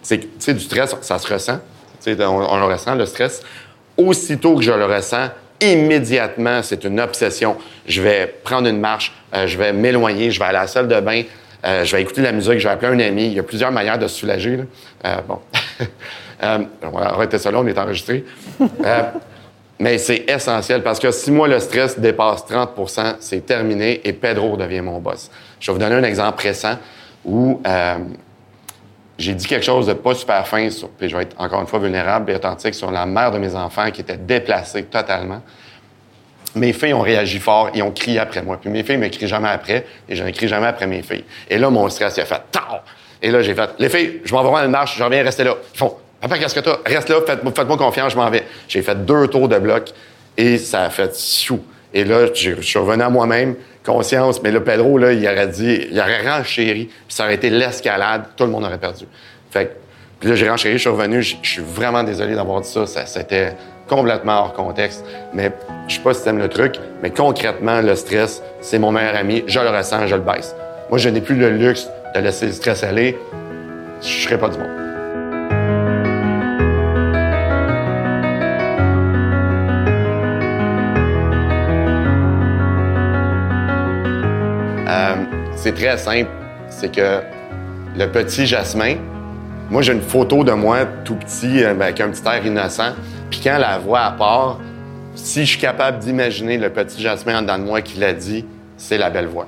C'est 0.00 0.18
que, 0.18 0.24
tu 0.24 0.30
sais, 0.38 0.54
du 0.54 0.60
stress, 0.60 0.96
ça 1.02 1.18
se 1.18 1.32
ressent. 1.32 1.58
On 2.06 2.58
le 2.58 2.64
ressent, 2.64 2.94
le 2.94 3.06
stress. 3.06 3.42
Aussitôt 4.06 4.56
que 4.56 4.62
je 4.62 4.72
le 4.72 4.84
ressens, 4.84 5.28
immédiatement, 5.60 6.62
c'est 6.62 6.84
une 6.84 7.00
obsession. 7.00 7.56
Je 7.86 8.02
vais 8.02 8.26
prendre 8.42 8.68
une 8.68 8.80
marche, 8.80 9.12
euh, 9.34 9.46
je 9.46 9.56
vais 9.56 9.72
m'éloigner, 9.72 10.30
je 10.30 10.38
vais 10.38 10.46
aller 10.46 10.58
à 10.58 10.62
la 10.62 10.66
salle 10.66 10.88
de 10.88 11.00
bain, 11.00 11.22
euh, 11.64 11.84
je 11.84 11.94
vais 11.94 12.02
écouter 12.02 12.20
de 12.20 12.26
la 12.26 12.32
musique, 12.32 12.58
je 12.58 12.66
vais 12.66 12.74
appeler 12.74 13.04
un 13.04 13.08
ami. 13.08 13.26
Il 13.26 13.34
y 13.34 13.38
a 13.38 13.44
plusieurs 13.44 13.70
manières 13.70 13.98
de 13.98 14.08
soulager. 14.08 14.60
Euh, 15.04 15.16
bon. 15.28 15.38
on 16.42 16.90
va 16.90 17.12
arrêter 17.12 17.38
ça 17.38 17.50
on 17.54 17.66
est 17.66 17.78
enregistré. 17.78 18.24
Mais 19.78 19.98
c'est 19.98 20.24
essentiel 20.28 20.82
parce 20.82 20.98
que 20.98 21.10
si 21.10 21.30
moi, 21.30 21.48
le 21.48 21.58
stress 21.58 21.98
dépasse 21.98 22.44
30% 22.44 23.16
c'est 23.20 23.46
terminé 23.46 24.00
et 24.04 24.12
Pedro 24.12 24.56
devient 24.56 24.80
mon 24.80 24.98
boss. 24.98 25.30
Je 25.60 25.70
vais 25.70 25.72
vous 25.72 25.78
donner 25.78 25.94
un 25.94 26.04
exemple 26.04 26.42
récent 26.42 26.76
où 27.24 27.60
j'ai 29.18 29.34
dit 29.34 29.46
quelque 29.46 29.64
chose 29.64 29.86
de 29.86 29.92
pas 29.92 30.14
super 30.14 30.46
fin, 30.46 30.68
sur, 30.70 30.88
puis 30.88 31.08
je 31.08 31.16
vais 31.16 31.24
être 31.24 31.36
encore 31.38 31.60
une 31.60 31.66
fois 31.66 31.78
vulnérable 31.78 32.30
et 32.30 32.34
authentique 32.34 32.74
sur 32.74 32.90
la 32.90 33.06
mère 33.06 33.30
de 33.30 33.38
mes 33.38 33.54
enfants 33.54 33.90
qui 33.90 34.00
était 34.00 34.16
déplacée 34.16 34.84
totalement. 34.84 35.42
Mes 36.54 36.72
filles 36.72 36.94
ont 36.94 37.00
réagi 37.00 37.38
fort 37.38 37.70
et 37.74 37.82
ont 37.82 37.92
crié 37.92 38.18
après 38.18 38.42
moi. 38.42 38.58
Puis 38.60 38.68
mes 38.68 38.82
filles 38.82 38.98
ne 38.98 39.04
me 39.04 39.08
crient 39.08 39.28
jamais 39.28 39.48
après 39.48 39.86
et 40.08 40.16
je 40.16 40.22
ne 40.22 40.32
jamais 40.32 40.66
après 40.66 40.86
mes 40.86 41.02
filles. 41.02 41.24
Et 41.48 41.56
là, 41.56 41.70
mon 41.70 41.88
stress, 41.88 42.18
a 42.18 42.24
fait 42.24 42.42
«Tao!» 42.52 42.78
Et 43.22 43.30
là, 43.30 43.40
j'ai 43.40 43.54
fait 43.54 43.70
«Les 43.78 43.88
filles, 43.88 44.20
je 44.24 44.34
m'en 44.34 44.42
vais 44.42 44.48
voir 44.48 44.64
une 44.64 44.70
marche, 44.70 44.98
je 44.98 45.02
reviens 45.02 45.22
rester 45.22 45.44
là.» 45.44 45.56
Ils 45.74 45.78
font 45.78 45.96
Papa, 46.22 46.38
qu'est-ce 46.38 46.54
que 46.54 46.60
t'as? 46.60 46.78
Reste 46.86 47.08
là, 47.08 47.16
faites-moi 47.26 47.76
confiance, 47.76 48.12
je 48.12 48.16
m'en 48.16 48.30
vais. 48.30 48.44
J'ai 48.68 48.82
fait 48.82 48.94
deux 49.04 49.26
tours 49.26 49.48
de 49.48 49.58
bloc 49.58 49.90
et 50.36 50.56
ça 50.56 50.84
a 50.84 50.90
fait 50.90 51.18
chou. 51.18 51.64
Et 51.92 52.04
là, 52.04 52.32
je 52.32 52.60
suis 52.60 52.78
revenu 52.78 53.02
à 53.02 53.10
moi-même, 53.10 53.56
conscience. 53.84 54.42
Mais 54.42 54.50
là, 54.50 54.60
Pedro, 54.60 54.98
là, 54.98 55.12
il 55.12 55.26
aurait 55.26 55.48
dit, 55.48 55.88
il 55.90 55.98
aurait 55.98 56.28
renchéri, 56.28 56.86
puis 56.86 57.04
ça 57.08 57.24
aurait 57.24 57.34
été 57.34 57.50
l'escalade, 57.50 58.24
tout 58.36 58.44
le 58.44 58.50
monde 58.50 58.64
aurait 58.64 58.78
perdu. 58.78 59.06
Fait 59.50 59.66
que, 59.66 59.70
puis 60.20 60.28
là, 60.28 60.36
j'ai 60.36 60.48
renchéri, 60.48 60.74
je 60.74 60.80
suis 60.80 60.88
revenu, 60.88 61.22
je 61.22 61.36
je 61.42 61.50
suis 61.50 61.62
vraiment 61.62 62.04
désolé 62.04 62.34
d'avoir 62.34 62.60
dit 62.60 62.68
ça. 62.68 62.86
ça 62.86 63.06
C'était 63.06 63.54
complètement 63.88 64.40
hors 64.40 64.52
contexte. 64.52 65.04
Mais 65.34 65.52
je 65.88 65.96
sais 65.96 66.00
pas 66.00 66.14
si 66.14 66.24
t'aimes 66.24 66.38
le 66.38 66.48
truc, 66.48 66.76
mais 67.02 67.10
concrètement, 67.10 67.80
le 67.80 67.94
stress, 67.94 68.42
c'est 68.60 68.78
mon 68.78 68.92
meilleur 68.92 69.16
ami. 69.16 69.44
Je 69.46 69.60
le 69.60 69.68
ressens, 69.68 70.06
je 70.06 70.14
le 70.14 70.22
baisse. 70.22 70.54
Moi, 70.88 70.98
je 70.98 71.08
n'ai 71.08 71.20
plus 71.20 71.36
le 71.36 71.50
luxe 71.50 71.88
de 72.14 72.20
laisser 72.20 72.46
le 72.46 72.52
stress 72.52 72.84
aller. 72.84 73.18
Je 74.00 74.06
serais 74.06 74.38
pas 74.38 74.48
du 74.48 74.58
monde. 74.58 74.81
C'est 85.62 85.74
très 85.74 85.96
simple. 85.96 86.30
C'est 86.70 86.90
que 86.90 87.20
le 87.96 88.06
petit 88.06 88.46
Jasmin, 88.46 88.96
moi, 89.70 89.80
j'ai 89.82 89.92
une 89.92 90.02
photo 90.02 90.42
de 90.42 90.50
moi 90.50 90.84
tout 91.04 91.14
petit, 91.14 91.62
euh, 91.62 91.70
avec 91.70 92.00
un 92.00 92.10
petit 92.10 92.22
air 92.26 92.44
innocent. 92.44 92.94
Puis 93.30 93.40
quand 93.44 93.58
la 93.58 93.78
voix 93.78 94.00
à 94.00 94.10
part, 94.10 94.58
si 95.14 95.42
je 95.42 95.50
suis 95.50 95.60
capable 95.60 96.00
d'imaginer 96.00 96.58
le 96.58 96.70
petit 96.70 97.00
Jasmin 97.00 97.38
en 97.38 97.42
dedans 97.42 97.58
de 97.58 97.62
moi 97.62 97.80
qui 97.80 97.98
l'a 98.00 98.12
dit, 98.12 98.44
c'est 98.76 98.98
la 98.98 99.08
belle 99.08 99.28
voix. 99.28 99.46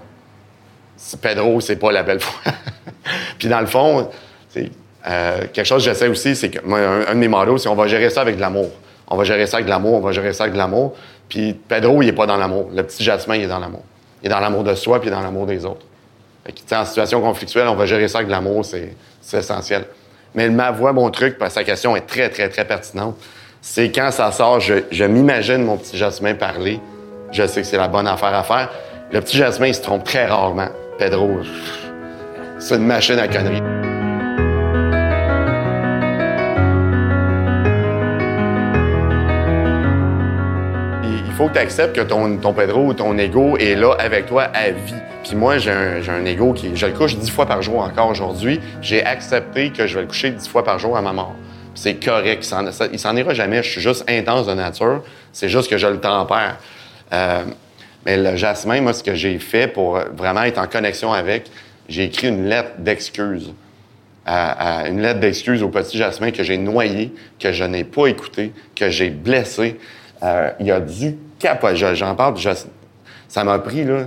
Pedro, 1.21 1.61
c'est 1.61 1.77
pas 1.77 1.91
la 1.91 2.05
belle 2.05 2.19
voix. 2.45 2.53
Puis 3.39 3.49
dans 3.49 3.61
le 3.61 3.67
fond, 3.67 4.09
euh, 4.57 5.47
quelque 5.53 5.67
chose 5.67 5.85
que 5.85 5.91
j'essaie 5.91 6.09
aussi, 6.09 6.37
c'est 6.37 6.49
que 6.49 6.65
moi, 6.65 6.79
un, 7.09 7.15
de 7.15 7.19
mes 7.19 7.29
mottos, 7.29 7.59
c'est 7.59 7.69
on 7.69 7.75
va 7.75 7.89
gérer 7.89 8.09
ça 8.09 8.21
avec 8.21 8.37
de 8.37 8.41
l'amour. 8.41 8.71
On 9.09 9.17
va 9.17 9.25
gérer 9.25 9.47
ça 9.49 9.57
avec 9.57 9.67
de 9.67 9.71
l'amour, 9.71 9.95
on 9.95 10.01
va 10.01 10.13
gérer 10.13 10.33
ça 10.33 10.45
avec 10.45 10.55
de 10.55 10.59
l'amour. 10.59 10.95
Puis 11.29 11.55
Pedro, 11.55 12.03
il 12.03 12.09
est 12.09 12.13
pas 12.13 12.27
dans 12.27 12.37
l'amour. 12.37 12.71
Le 12.73 12.85
petit 12.85 13.03
Jasmin, 13.03 13.35
il 13.35 13.43
est 13.43 13.49
dans 13.49 13.59
l'amour. 13.59 13.83
Il 14.23 14.27
est 14.27 14.31
dans 14.31 14.41
l'amour 14.41 14.63
de 14.63 14.75
soi, 14.77 15.01
puis 15.01 15.11
dans 15.11 15.21
l'amour 15.21 15.47
des 15.47 15.65
autres. 15.65 15.85
Que, 16.45 16.75
en 16.75 16.85
situation 16.85 17.21
conflictuelle, 17.21 17.69
on 17.69 17.75
va 17.75 17.87
gérer 17.87 18.09
ça 18.09 18.19
avec 18.19 18.29
de 18.29 18.33
l'amour, 18.33 18.65
c'est 18.65 18.95
essentiel. 19.33 19.87
Mais 20.35 20.49
ma 20.51 20.71
voix, 20.71 20.93
mon 20.93 21.11
truc, 21.11 21.39
parce 21.39 21.55
que 21.55 21.61
sa 21.61 21.65
question 21.65 21.97
est 21.97 22.07
très, 22.07 22.29
très, 22.29 22.49
très 22.49 22.65
pertinente, 22.65 23.17
c'est 23.63 23.91
quand 23.91 24.11
ça 24.11 24.31
sort, 24.31 24.61
je, 24.61 25.05
m'imagine 25.05 25.65
mon 25.65 25.79
petit 25.79 25.97
Jasmin 25.97 26.35
parler. 26.35 26.81
Je 27.33 27.47
sais 27.47 27.63
que 27.63 27.67
c'est 27.67 27.79
la 27.79 27.89
bonne 27.89 28.07
affaire 28.07 28.35
à 28.35 28.43
faire. 28.43 28.71
Le 29.11 29.21
petit 29.21 29.39
Jasmin, 29.39 29.73
se 29.73 29.81
trompe 29.81 30.05
très 30.05 30.27
rarement. 30.27 30.69
Pedro, 30.99 31.39
c'est 32.59 32.77
une 32.77 32.87
machine 32.87 33.19
à 33.19 33.27
conneries. 33.27 33.94
Il 41.35 41.37
faut 41.37 41.49
que 41.49 41.55
tu 41.55 41.59
acceptes 41.59 41.97
que 41.97 42.01
ton, 42.01 42.37
ton 42.37 42.53
Pedro 42.53 42.87
ou 42.87 42.95
ton 42.95 43.19
ego 43.19 43.57
est 43.57 43.75
là 43.75 43.97
avec 43.99 44.27
toi 44.27 44.45
à 44.55 44.71
vie. 44.71 44.95
Puis 45.25 45.35
moi, 45.35 45.59
j'ai 45.59 45.73
un, 45.73 46.01
j'ai 46.01 46.13
un 46.13 46.25
ego 46.25 46.53
qui. 46.53 46.77
Je 46.77 46.87
le 46.87 46.93
couche 46.93 47.17
dix 47.17 47.29
fois 47.29 47.45
par 47.45 47.61
jour 47.61 47.81
encore 47.81 48.07
aujourd'hui. 48.07 48.61
J'ai 48.81 49.05
accepté 49.05 49.71
que 49.71 49.89
je 49.89 49.97
vais 49.97 50.03
le 50.03 50.07
coucher 50.07 50.31
dix 50.31 50.47
fois 50.47 50.63
par 50.63 50.79
jour 50.79 50.97
à 50.97 51.03
ma 51.03 51.13
mort. 51.13 51.35
C'est 51.75 51.97
correct. 51.97 52.45
Il 52.45 52.47
s'en, 52.47 52.71
s'en 52.71 53.17
ira 53.17 53.35
jamais. 53.35 53.65
Je 53.65 53.69
suis 53.69 53.81
juste 53.81 54.09
intense 54.09 54.47
de 54.47 54.55
nature. 54.55 55.03
C'est 55.33 55.49
juste 55.49 55.69
que 55.69 55.77
je 55.77 55.89
le 55.89 55.99
tempère. 55.99 56.59
Euh, 57.13 57.43
mais 58.07 58.17
le 58.17 58.37
jasmin, 58.37 58.81
moi, 58.81 58.93
ce 58.93 59.03
que 59.03 59.17
j'ai 59.17 59.41
fait 59.41 59.67
pour 59.67 59.99
vraiment 60.17 60.45
être 60.45 60.59
en 60.59 60.69
connexion 60.69 61.13
avec, 61.13 61.51
j'ai 61.89 62.05
écrit 62.05 62.29
une 62.29 62.49
lettre 62.49 62.75
d'excuse. 62.79 63.53
Une 64.25 65.01
lettre 65.01 65.19
d'excuse 65.19 65.65
au 65.65 65.69
petit 65.69 65.99
Jasmin 65.99 66.31
que 66.31 66.45
j'ai 66.45 66.59
noyé, 66.59 67.13
que 67.41 67.51
je 67.51 67.65
n'ai 67.65 67.83
pas 67.83 68.07
écouté, 68.07 68.53
que 68.77 68.89
j'ai 68.89 69.11
blessé. 69.11 69.81
Euh, 70.23 70.51
il 70.59 70.71
a 70.73 70.81
dû 70.81 71.17
J'en 71.95 72.15
parle, 72.15 72.37
je- 72.37 72.51
ça 73.29 73.45
m'a 73.45 73.59
pris 73.59 73.85
là, 73.85 74.05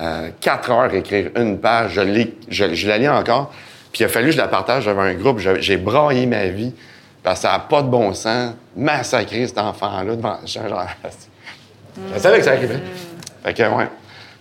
euh, 0.00 0.30
quatre 0.40 0.70
heures 0.70 0.90
à 0.90 0.94
écrire 0.94 1.30
une 1.36 1.58
page. 1.58 1.92
Je, 1.92 2.00
l'ai- 2.00 2.36
je, 2.48 2.74
je 2.74 2.88
la 2.88 2.98
lis 2.98 3.08
encore. 3.08 3.52
Puis 3.92 4.02
il 4.02 4.04
a 4.04 4.08
fallu 4.08 4.26
que 4.26 4.32
je 4.32 4.38
la 4.38 4.48
partage 4.48 4.88
avec 4.88 5.16
un 5.16 5.18
groupe. 5.20 5.38
J'ai 5.38 5.76
braillé 5.76 6.26
ma 6.26 6.46
vie. 6.46 6.72
Parce 7.22 7.40
que 7.40 7.46
ça 7.46 7.52
n'a 7.52 7.60
pas 7.60 7.80
de 7.82 7.88
bon 7.88 8.12
sens. 8.12 8.52
Massacrer 8.76 9.46
cet 9.46 9.56
enfant-là 9.58 10.16
devant. 10.16 10.38
Genre, 10.44 10.86
je 12.14 12.18
savais 12.18 12.38
que 12.38 12.44
ça 12.44 12.52
arrivait. 12.52 12.80
Fait 13.44 13.54
que, 13.54 13.62
ouais. 13.62 13.88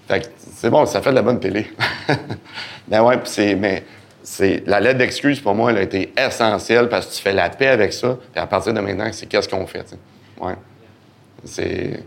Fait 0.08 0.20
que 0.22 0.26
c'est 0.56 0.70
bon, 0.70 0.86
ça 0.86 1.02
fait 1.02 1.12
de 1.12 1.16
la 1.16 1.22
bonne 1.22 1.40
télé. 1.40 1.72
ben 2.88 3.04
ouais, 3.04 3.18
puis 3.18 3.30
c'est. 3.30 3.56
Mais 3.56 3.84
c'est. 4.24 4.64
La 4.66 4.80
lettre 4.82 4.98
d'excuse, 4.98 5.40
pour 5.40 5.54
moi, 5.56 5.72
elle 5.72 5.78
a 5.78 5.82
été 5.84 6.14
essentielle 6.18 6.90
parce 6.90 7.06
que 7.06 7.14
tu 7.16 7.22
fais 7.22 7.32
la 7.34 7.50
paix 7.50 7.68
avec 7.68 7.94
ça. 7.94 8.18
Puis 8.34 8.42
à 8.42 8.48
partir 8.48 8.74
de 8.74 8.82
maintenant, 8.82 9.08
c'est 9.14 9.28
qu'est-ce 9.28 9.48
qu'on 9.48 9.66
fait, 9.68 9.84
tu 9.84 9.90
sais. 9.92 9.98
Ouais. 10.42 10.56
C'est. 11.46 12.04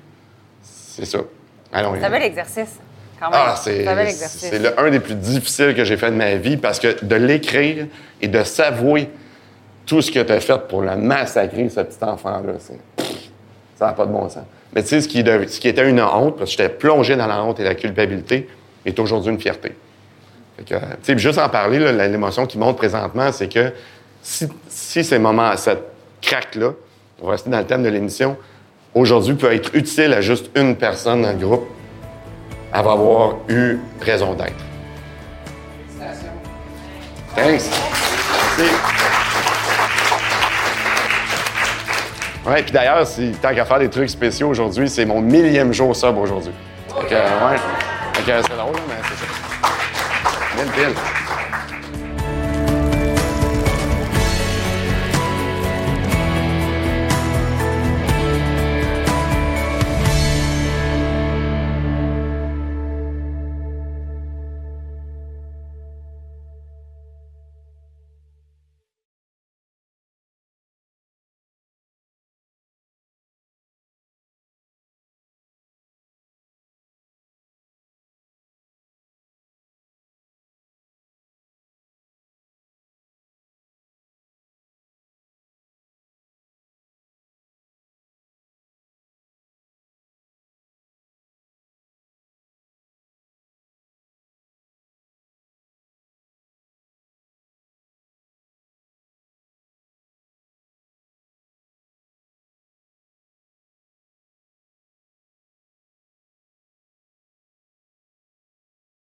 C'est 0.97 1.05
ça. 1.05 1.19
Allons, 1.73 1.95
C'est 1.99 2.07
un 2.07 2.11
bel 2.11 2.23
exercice, 2.23 2.79
quand 3.21 3.31
même. 3.31 3.39
ah, 3.43 3.55
c'est 3.63 3.85
c'est 4.51 4.59
le- 4.59 4.81
un 4.81 4.91
des 4.91 5.01
plus 5.01 5.15
difficiles 5.15 5.75
que 5.75 5.85
j'ai 5.85 5.97
fait 5.99 6.11
de 6.11 6.17
ma 6.17 6.37
vie 6.37 6.57
parce 6.57 6.79
que 6.79 7.05
de 7.05 7.17
l'écrire 7.17 7.87
et 8.23 8.29
de 8.29 8.43
s'avouer 8.45 9.11
tout 9.85 10.01
ce 10.01 10.11
que 10.11 10.21
tu 10.21 10.33
as 10.33 10.41
fait 10.41 10.59
pour 10.69 10.81
le 10.83 10.97
massacrer, 10.97 11.69
ce 11.69 11.81
petit 11.81 11.99
enfant-là, 12.03 12.55
c'est- 12.59 13.05
ça 13.79 13.87
n'a 13.89 13.93
pas 13.93 14.07
de 14.07 14.13
bon 14.13 14.27
sens. 14.29 14.45
Mais 14.75 14.83
tu 14.83 14.89
sais, 14.89 15.01
ce 15.03 15.09
qui, 15.09 15.23
dev- 15.23 15.49
ce 15.49 15.61
qui 15.61 15.69
était 15.69 15.89
une 15.89 16.01
honte, 16.01 16.39
parce 16.39 16.51
que 16.57 16.63
j'étais 16.63 16.75
plongé 16.75 17.15
dans 17.17 17.27
la 17.27 17.43
honte 17.45 17.61
et 17.61 17.65
la 17.65 17.75
culpabilité, 17.75 18.49
est 18.87 18.99
aujourd'hui 18.99 19.33
une 19.33 19.41
fierté. 19.41 19.75
Fait 20.57 20.65
que, 20.65 20.75
tu 20.75 20.81
sais, 21.03 21.15
puis 21.15 21.19
juste 21.19 21.39
en 21.39 21.49
parler, 21.51 21.79
là, 21.79 21.93
l'émotion 22.09 22.47
qui 22.47 22.57
monte 22.57 22.77
présentement, 22.79 23.31
c'est 23.33 23.49
que 23.53 23.73
si, 24.23 24.49
si 24.69 25.05
ces 25.05 25.19
moments, 25.19 25.55
cette 25.59 25.83
craque-là, 26.23 26.71
on 27.21 27.27
va 27.27 27.33
rester 27.33 27.51
dans 27.51 27.59
le 27.59 27.67
thème 27.67 27.83
de 27.83 27.89
l'émission, 27.91 28.37
aujourd'hui 28.97 29.35
peut 29.35 29.53
être 29.53 29.75
utile 29.75 30.15
à 30.15 30.21
juste 30.23 30.51
une 30.57 30.75
personne 30.75 31.23
dans 31.23 31.33
le 31.33 31.37
groupe, 31.37 31.69
elle 32.73 32.83
va 32.83 32.93
avoir 32.93 33.35
eu 33.49 33.79
raison 34.01 34.33
d'être. 34.35 34.65
Thanks. 37.37 37.61
Merci. 38.59 38.73
Ouais, 42.47 42.63
puis 42.63 42.73
d'ailleurs, 42.73 43.07
si 43.07 43.33
tant 43.43 43.55
qu'à 43.55 43.65
faire 43.67 43.79
des 43.81 43.91
trucs 43.91 44.09
spéciaux 44.09 44.49
aujourd'hui, 44.49 44.89
c'est 44.89 45.05
mon 45.05 45.21
millième 45.21 45.75
jour 45.75 45.95
sub 45.95 46.17
aujourd'hui. 46.17 46.53
Fait 46.89 47.07
que, 47.07 47.15
ouais. 47.15 47.59
Fait 48.15 48.43
c'est 48.43 48.57
drôle, 48.57 48.77
mais 48.89 48.95
c'est 49.03 49.17
ça. 49.19 50.63
Mille 50.63 50.73
piles. 50.73 51.16